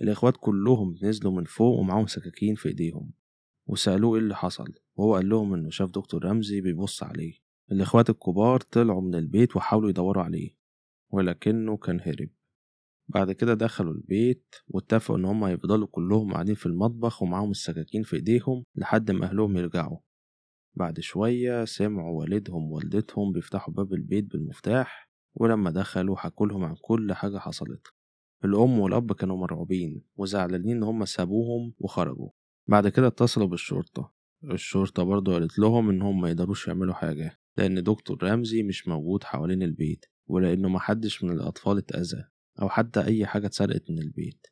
الإخوات 0.00 0.36
كلهم 0.36 0.94
نزلوا 1.02 1.32
من 1.32 1.44
فوق 1.44 1.78
ومعاهم 1.78 2.06
سكاكين 2.06 2.54
في 2.54 2.68
إيديهم. 2.68 3.12
وسألوه 3.66 4.14
إيه 4.14 4.22
اللي 4.22 4.36
حصل 4.36 4.74
وهو 4.96 5.14
قال 5.14 5.28
لهم 5.28 5.54
إنه 5.54 5.70
شاف 5.70 5.90
دكتور 5.90 6.24
رمزي 6.24 6.60
بيبص 6.60 7.02
عليه. 7.02 7.32
الإخوات 7.72 8.10
الكبار 8.10 8.60
طلعوا 8.60 9.02
من 9.02 9.14
البيت 9.14 9.56
وحاولوا 9.56 9.90
يدوروا 9.90 10.22
عليه 10.22 10.50
ولكنه 11.10 11.76
كان 11.76 12.00
هرب. 12.00 12.30
بعد 13.08 13.32
كده 13.32 13.54
دخلوا 13.54 13.92
البيت 13.92 14.54
واتفقوا 14.68 15.16
إن 15.16 15.24
هما 15.24 15.52
يفضلوا 15.52 15.88
كلهم 15.90 16.32
قاعدين 16.32 16.54
في 16.54 16.66
المطبخ 16.66 17.22
ومعاهم 17.22 17.50
السكاكين 17.50 18.02
في 18.02 18.16
إيديهم 18.16 18.64
لحد 18.76 19.10
ما 19.10 19.26
أهلهم 19.26 19.56
يرجعوا. 19.56 19.98
بعد 20.78 21.00
شوية 21.00 21.64
سمعوا 21.64 22.20
والدهم 22.20 22.72
ووالدتهم 22.72 23.32
بيفتحوا 23.32 23.74
باب 23.74 23.92
البيت 23.94 24.24
بالمفتاح 24.24 25.08
ولما 25.34 25.70
دخلوا 25.70 26.16
حكولهم 26.16 26.64
عن 26.64 26.74
كل 26.82 27.12
حاجة 27.12 27.38
حصلت. 27.38 27.86
الأم 28.44 28.78
والأب 28.78 29.12
كانوا 29.12 29.36
مرعوبين 29.36 30.02
وزعلانين 30.16 30.76
إن 30.76 30.82
هما 30.82 31.04
سابوهم 31.04 31.74
وخرجوا. 31.78 32.28
بعد 32.68 32.88
كده 32.88 33.06
اتصلوا 33.06 33.46
بالشرطة. 33.46 34.12
الشرطة 34.44 35.02
برضه 35.02 35.32
قالت 35.32 35.58
لهم 35.58 35.90
إن 35.90 36.02
هم 36.02 36.20
ميقدروش 36.20 36.68
يعملوا 36.68 36.94
حاجة 36.94 37.38
لأن 37.56 37.82
دكتور 37.82 38.22
رمزي 38.22 38.62
مش 38.62 38.88
موجود 38.88 39.24
حوالين 39.24 39.62
البيت 39.62 40.04
ولأنه 40.28 40.68
محدش 40.68 41.24
من 41.24 41.30
الأطفال 41.30 41.78
اتأذى 41.78 42.24
أو 42.62 42.68
حتى 42.68 43.04
أي 43.04 43.26
حاجة 43.26 43.46
اتسرقت 43.46 43.90
من 43.90 43.98
البيت. 43.98 44.46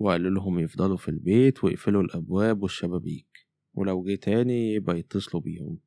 وقالوا 0.00 0.30
لهم 0.30 0.58
يفضلوا 0.58 0.96
في 0.96 1.08
البيت 1.08 1.64
ويقفلوا 1.64 2.02
الأبواب 2.02 2.62
والشبابيك. 2.62 3.33
ولو 3.74 4.02
جه 4.04 4.14
تاني 4.14 4.74
يبقى 4.74 4.98
يتصلوا 4.98 5.42
بيهم. 5.42 5.78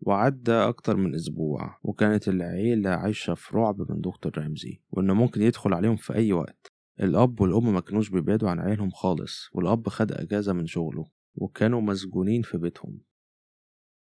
وعدى 0.00 0.52
أكتر 0.52 0.96
من 0.96 1.14
أسبوع 1.14 1.78
وكانت 1.82 2.28
العيلة 2.28 2.90
عايشة 2.90 3.34
في 3.34 3.56
رعب 3.56 3.92
من 3.92 4.00
دكتور 4.00 4.38
رمزي 4.38 4.80
وإنه 4.90 5.14
ممكن 5.14 5.42
يدخل 5.42 5.74
عليهم 5.74 5.96
في 5.96 6.14
أي 6.14 6.32
وقت. 6.32 6.72
الأب 7.00 7.40
والأم 7.40 7.72
ما 7.74 7.80
كانوش 7.80 8.10
بيبعدوا 8.10 8.50
عن 8.50 8.60
عيالهم 8.60 8.90
خالص 8.90 9.48
والأب 9.52 9.88
خد 9.88 10.12
أجازة 10.12 10.52
من 10.52 10.66
شغله 10.66 11.06
وكانوا 11.34 11.80
مسجونين 11.80 12.42
في 12.42 12.58
بيتهم. 12.58 13.00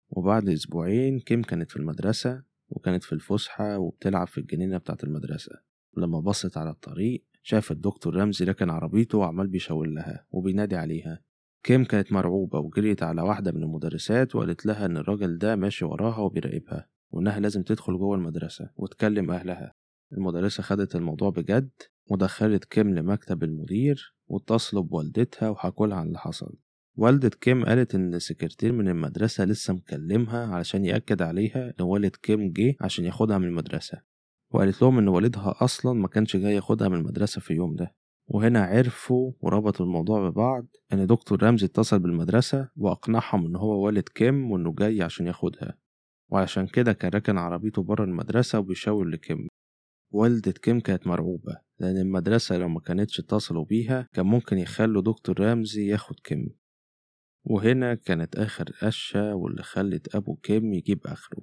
وبعد 0.10 0.50
أسبوعين 0.50 1.20
كيم 1.20 1.42
كانت 1.42 1.72
في 1.72 1.78
المدرسة 1.78 2.44
وكانت 2.70 3.04
في 3.04 3.14
الفسحة 3.14 3.78
وبتلعب 3.78 4.28
في 4.28 4.38
الجنينة 4.38 4.78
بتاعة 4.78 4.98
المدرسة. 5.04 5.52
ولما 5.98 6.20
بصت 6.20 6.58
على 6.58 6.70
الطريق 6.70 7.26
شافت 7.44 7.78
دكتور 7.78 8.16
رمزي 8.16 8.46
راكن 8.46 8.70
عربيته 8.70 9.18
وعمال 9.18 9.48
بيشاور 9.48 9.88
لها 9.88 10.26
وبينادي 10.32 10.76
عليها. 10.76 11.22
كيم 11.66 11.84
كانت 11.84 12.12
مرعوبة 12.12 12.60
وجريت 12.60 13.04
على 13.04 13.22
واحدة 13.22 13.52
من 13.52 13.64
المدرسات 13.64 14.36
وقالت 14.36 14.66
لها 14.66 14.86
إن 14.86 14.98
الراجل 14.98 15.38
ده 15.38 15.56
ماشي 15.56 15.86
وراها 15.86 16.18
وبيراقبها 16.18 16.88
وإنها 17.12 17.40
لازم 17.40 17.64
تدخل 17.64 17.98
جوه 17.98 18.16
المدرسة 18.16 18.70
وتكلم 18.76 19.32
أهلها. 19.32 19.74
المدرسة 20.14 20.64
خدت 20.64 20.96
الموضوع 20.96 21.30
بجد 21.30 21.70
ودخلت 22.12 22.66
كيم 22.66 22.96
لمكتب 22.96 23.44
المدير 23.44 24.16
واتصلوا 24.28 24.84
بوالدتها 24.84 25.50
وحكولها 25.50 25.98
عن 25.98 26.08
اللي 26.08 26.20
حصل. 26.20 26.56
والدة 26.96 27.30
كيم 27.42 27.66
قالت 27.66 27.96
إن 27.96 28.20
سكرتير 28.20 28.72
من 28.72 28.88
المدرسة 28.88 29.46
لسه 29.46 29.74
مكلمها 29.74 30.56
علشان 30.56 30.86
يأكد 30.86 31.22
عليها 31.22 31.74
إن 31.80 31.86
والد 31.86 32.16
كيم 32.16 32.52
جه 32.52 32.76
عشان 32.82 33.06
ياخدها 33.06 33.38
من 33.38 33.48
المدرسة. 33.48 34.02
وقالت 34.52 34.82
لهم 34.82 34.98
إن 34.98 35.08
والدها 35.08 35.56
أصلا 35.62 35.94
ما 35.94 36.08
كانش 36.08 36.38
جاي 36.38 36.56
ياخدها 36.56 36.90
من 36.90 36.98
المدرسة 36.98 37.42
في 37.42 37.52
اليوم 37.52 37.76
ده. 37.76 37.96
وهنا 38.28 38.64
عرفوا 38.66 39.32
وربطوا 39.42 39.86
الموضوع 39.86 40.30
ببعض 40.30 40.68
إن 40.94 41.08
دكتور 41.08 41.44
رمزي 41.44 41.66
اتصل 41.66 42.00
بالمدرسة 42.00 42.70
وأقنعهم 42.76 43.46
إن 43.46 43.56
هو 43.56 43.86
والد 43.86 44.10
كيم 44.10 44.52
وإنه 44.52 44.74
جاي 44.74 45.02
عشان 45.02 45.28
ياخدها. 45.28 45.78
وعشان 46.32 46.68
كده 46.68 46.94
كان 46.94 47.12
راكن 47.12 47.38
عربيته 47.38 47.84
بره 47.84 48.04
المدرسة 48.04 48.60
وبيشاور 48.60 49.06
لكيم. 49.06 49.48
والدة 50.12 50.52
كيم 50.52 50.80
كانت 50.80 51.08
مرعوبة 51.08 51.58
لأن 51.80 51.98
المدرسة 51.98 52.58
لو 52.58 52.70
ما 52.70 52.80
كانتش 52.80 53.20
اتصلوا 53.20 53.66
بيها 53.66 54.10
كان 54.14 54.26
ممكن 54.26 54.58
يخلوا 54.58 55.02
دكتور 55.02 55.40
رمزي 55.40 55.88
ياخد 55.88 56.20
كيم. 56.20 56.50
وهنا 57.44 57.96
كانت 57.96 58.36
آخر 58.36 58.72
قشة 58.82 59.36
واللي 59.36 59.64
خلت 59.64 60.16
أبو 60.16 60.36
كيم 60.36 60.74
يجيب 60.74 61.08
آخره. 61.08 61.42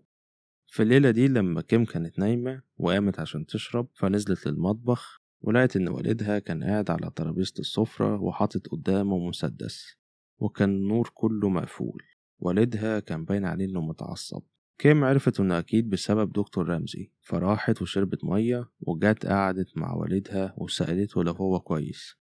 في 0.66 0.83
الليلة 0.83 1.11
دي 1.11 1.29
لما 1.29 1.62
كيم 1.62 1.85
كانت 1.85 2.18
نايمة 2.18 2.62
وقامت 2.77 3.21
عشان 3.21 3.47
تشرب 3.47 3.88
فنزلت 3.95 4.47
للمطبخ 4.47 5.22
ولقت 5.43 5.77
إن 5.77 5.89
والدها 5.89 6.39
كان 6.39 6.65
قاعد 6.65 6.91
على 6.91 7.11
ترابيزة 7.17 7.55
السفرة 7.59 8.23
وحاطط 8.23 8.67
قدامه 8.69 9.19
مسدس 9.19 9.97
وكان 10.39 10.71
النور 10.71 11.11
كله 11.15 11.49
مقفول. 11.49 12.03
والدها 12.39 13.01
كان 13.01 13.25
باين 13.25 13.45
عليه 13.45 13.65
إنه 13.65 13.81
متعصب. 13.81 14.43
كيم 14.79 15.05
عرفت 15.05 15.41
إنه 15.41 15.59
أكيد 15.59 15.91
بسبب 15.91 16.33
دكتور 16.33 16.69
رمزي 16.69 17.11
فراحت 17.21 17.83
وشربت 17.83 18.25
مية 18.25 18.71
وجات 18.81 19.27
قعدت 19.27 19.77
مع 19.77 19.95
والدها 19.95 20.55
وسألته 20.57 21.25
لو 21.25 21.33
هو 21.33 21.61
كويس. 21.61 22.17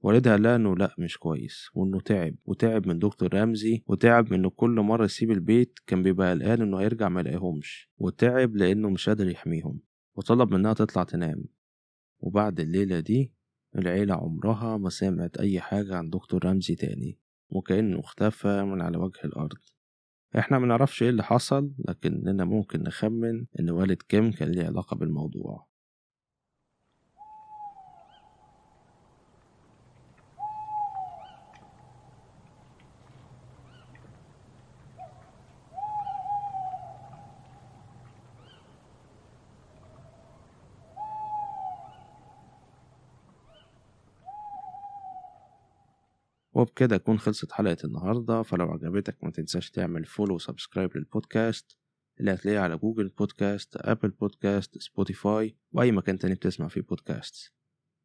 والدها 0.00 0.32
قال 0.32 0.46
إنه 0.46 0.76
لأ 0.76 0.94
مش 0.98 1.18
كويس 1.18 1.68
وإنه 1.74 2.00
تعب 2.00 2.34
وتعب 2.44 2.88
من 2.88 2.98
دكتور 2.98 3.34
رمزي 3.34 3.82
وتعب 3.86 4.30
من 4.32 4.38
إنه 4.38 4.50
كل 4.50 4.70
مرة 4.70 5.04
يسيب 5.04 5.30
البيت 5.30 5.78
كان 5.86 6.02
بيبقى 6.02 6.30
قلقان 6.30 6.62
إنه 6.62 6.80
هيرجع 6.80 7.08
ميلاقيهمش 7.08 7.90
وتعب 7.98 8.56
لأنه 8.56 8.90
مش 8.90 9.08
قادر 9.08 9.28
يحميهم 9.28 9.80
وطلب 10.14 10.54
منها 10.54 10.72
تطلع 10.72 11.04
تنام. 11.04 11.44
وبعد 12.20 12.60
الليلة 12.60 13.00
دي 13.00 13.32
العيلة 13.76 14.14
عمرها 14.14 14.76
ما 14.76 14.90
سمعت 14.90 15.36
أي 15.36 15.60
حاجة 15.60 15.96
عن 15.96 16.10
دكتور 16.10 16.44
رمزي 16.44 16.74
تاني 16.74 17.18
وكأنه 17.48 18.00
اختفى 18.00 18.62
من 18.62 18.82
على 18.82 18.98
وجه 18.98 19.20
الأرض. 19.24 19.58
إحنا 20.38 20.58
منعرفش 20.58 21.02
إيه 21.02 21.10
اللي 21.10 21.22
حصل 21.22 21.72
لكننا 21.88 22.44
ممكن 22.44 22.82
نخمن 22.82 23.46
إن 23.60 23.70
والد 23.70 24.02
كيم 24.02 24.32
كان 24.32 24.48
ليه 24.48 24.66
علاقة 24.66 24.96
بالموضوع. 24.96 25.66
وبكده 46.76 46.96
تكون 46.96 47.18
خلصت 47.18 47.52
حلقة 47.52 47.76
النهاردة 47.84 48.42
فلو 48.42 48.70
عجبتك 48.70 49.24
ما 49.24 49.30
تنساش 49.30 49.70
تعمل 49.70 50.04
follow 50.04 50.34
و 50.34 50.40
subscribe 50.40 50.96
لل 50.96 51.14
podcast 51.14 51.78
اللي 52.20 52.34
هتلاقيه 52.34 52.58
على 52.58 52.76
جوجل 52.76 53.08
بودكاست 53.08 53.76
أبل 53.76 54.10
بودكاست 54.10 54.78
سبوتيفاي 54.78 55.56
وأي 55.72 55.92
مكان 55.92 56.18
تاني 56.18 56.34
بتسمع 56.34 56.68
فيه 56.68 56.80
بودكاست 56.80 57.52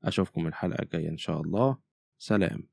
أشوفكم 0.03 0.47
الحلقة 0.47 0.81
الجاية 0.83 1.09
إن 1.09 1.17
شاء 1.17 1.41
الله. 1.41 1.77
سلام. 2.17 2.69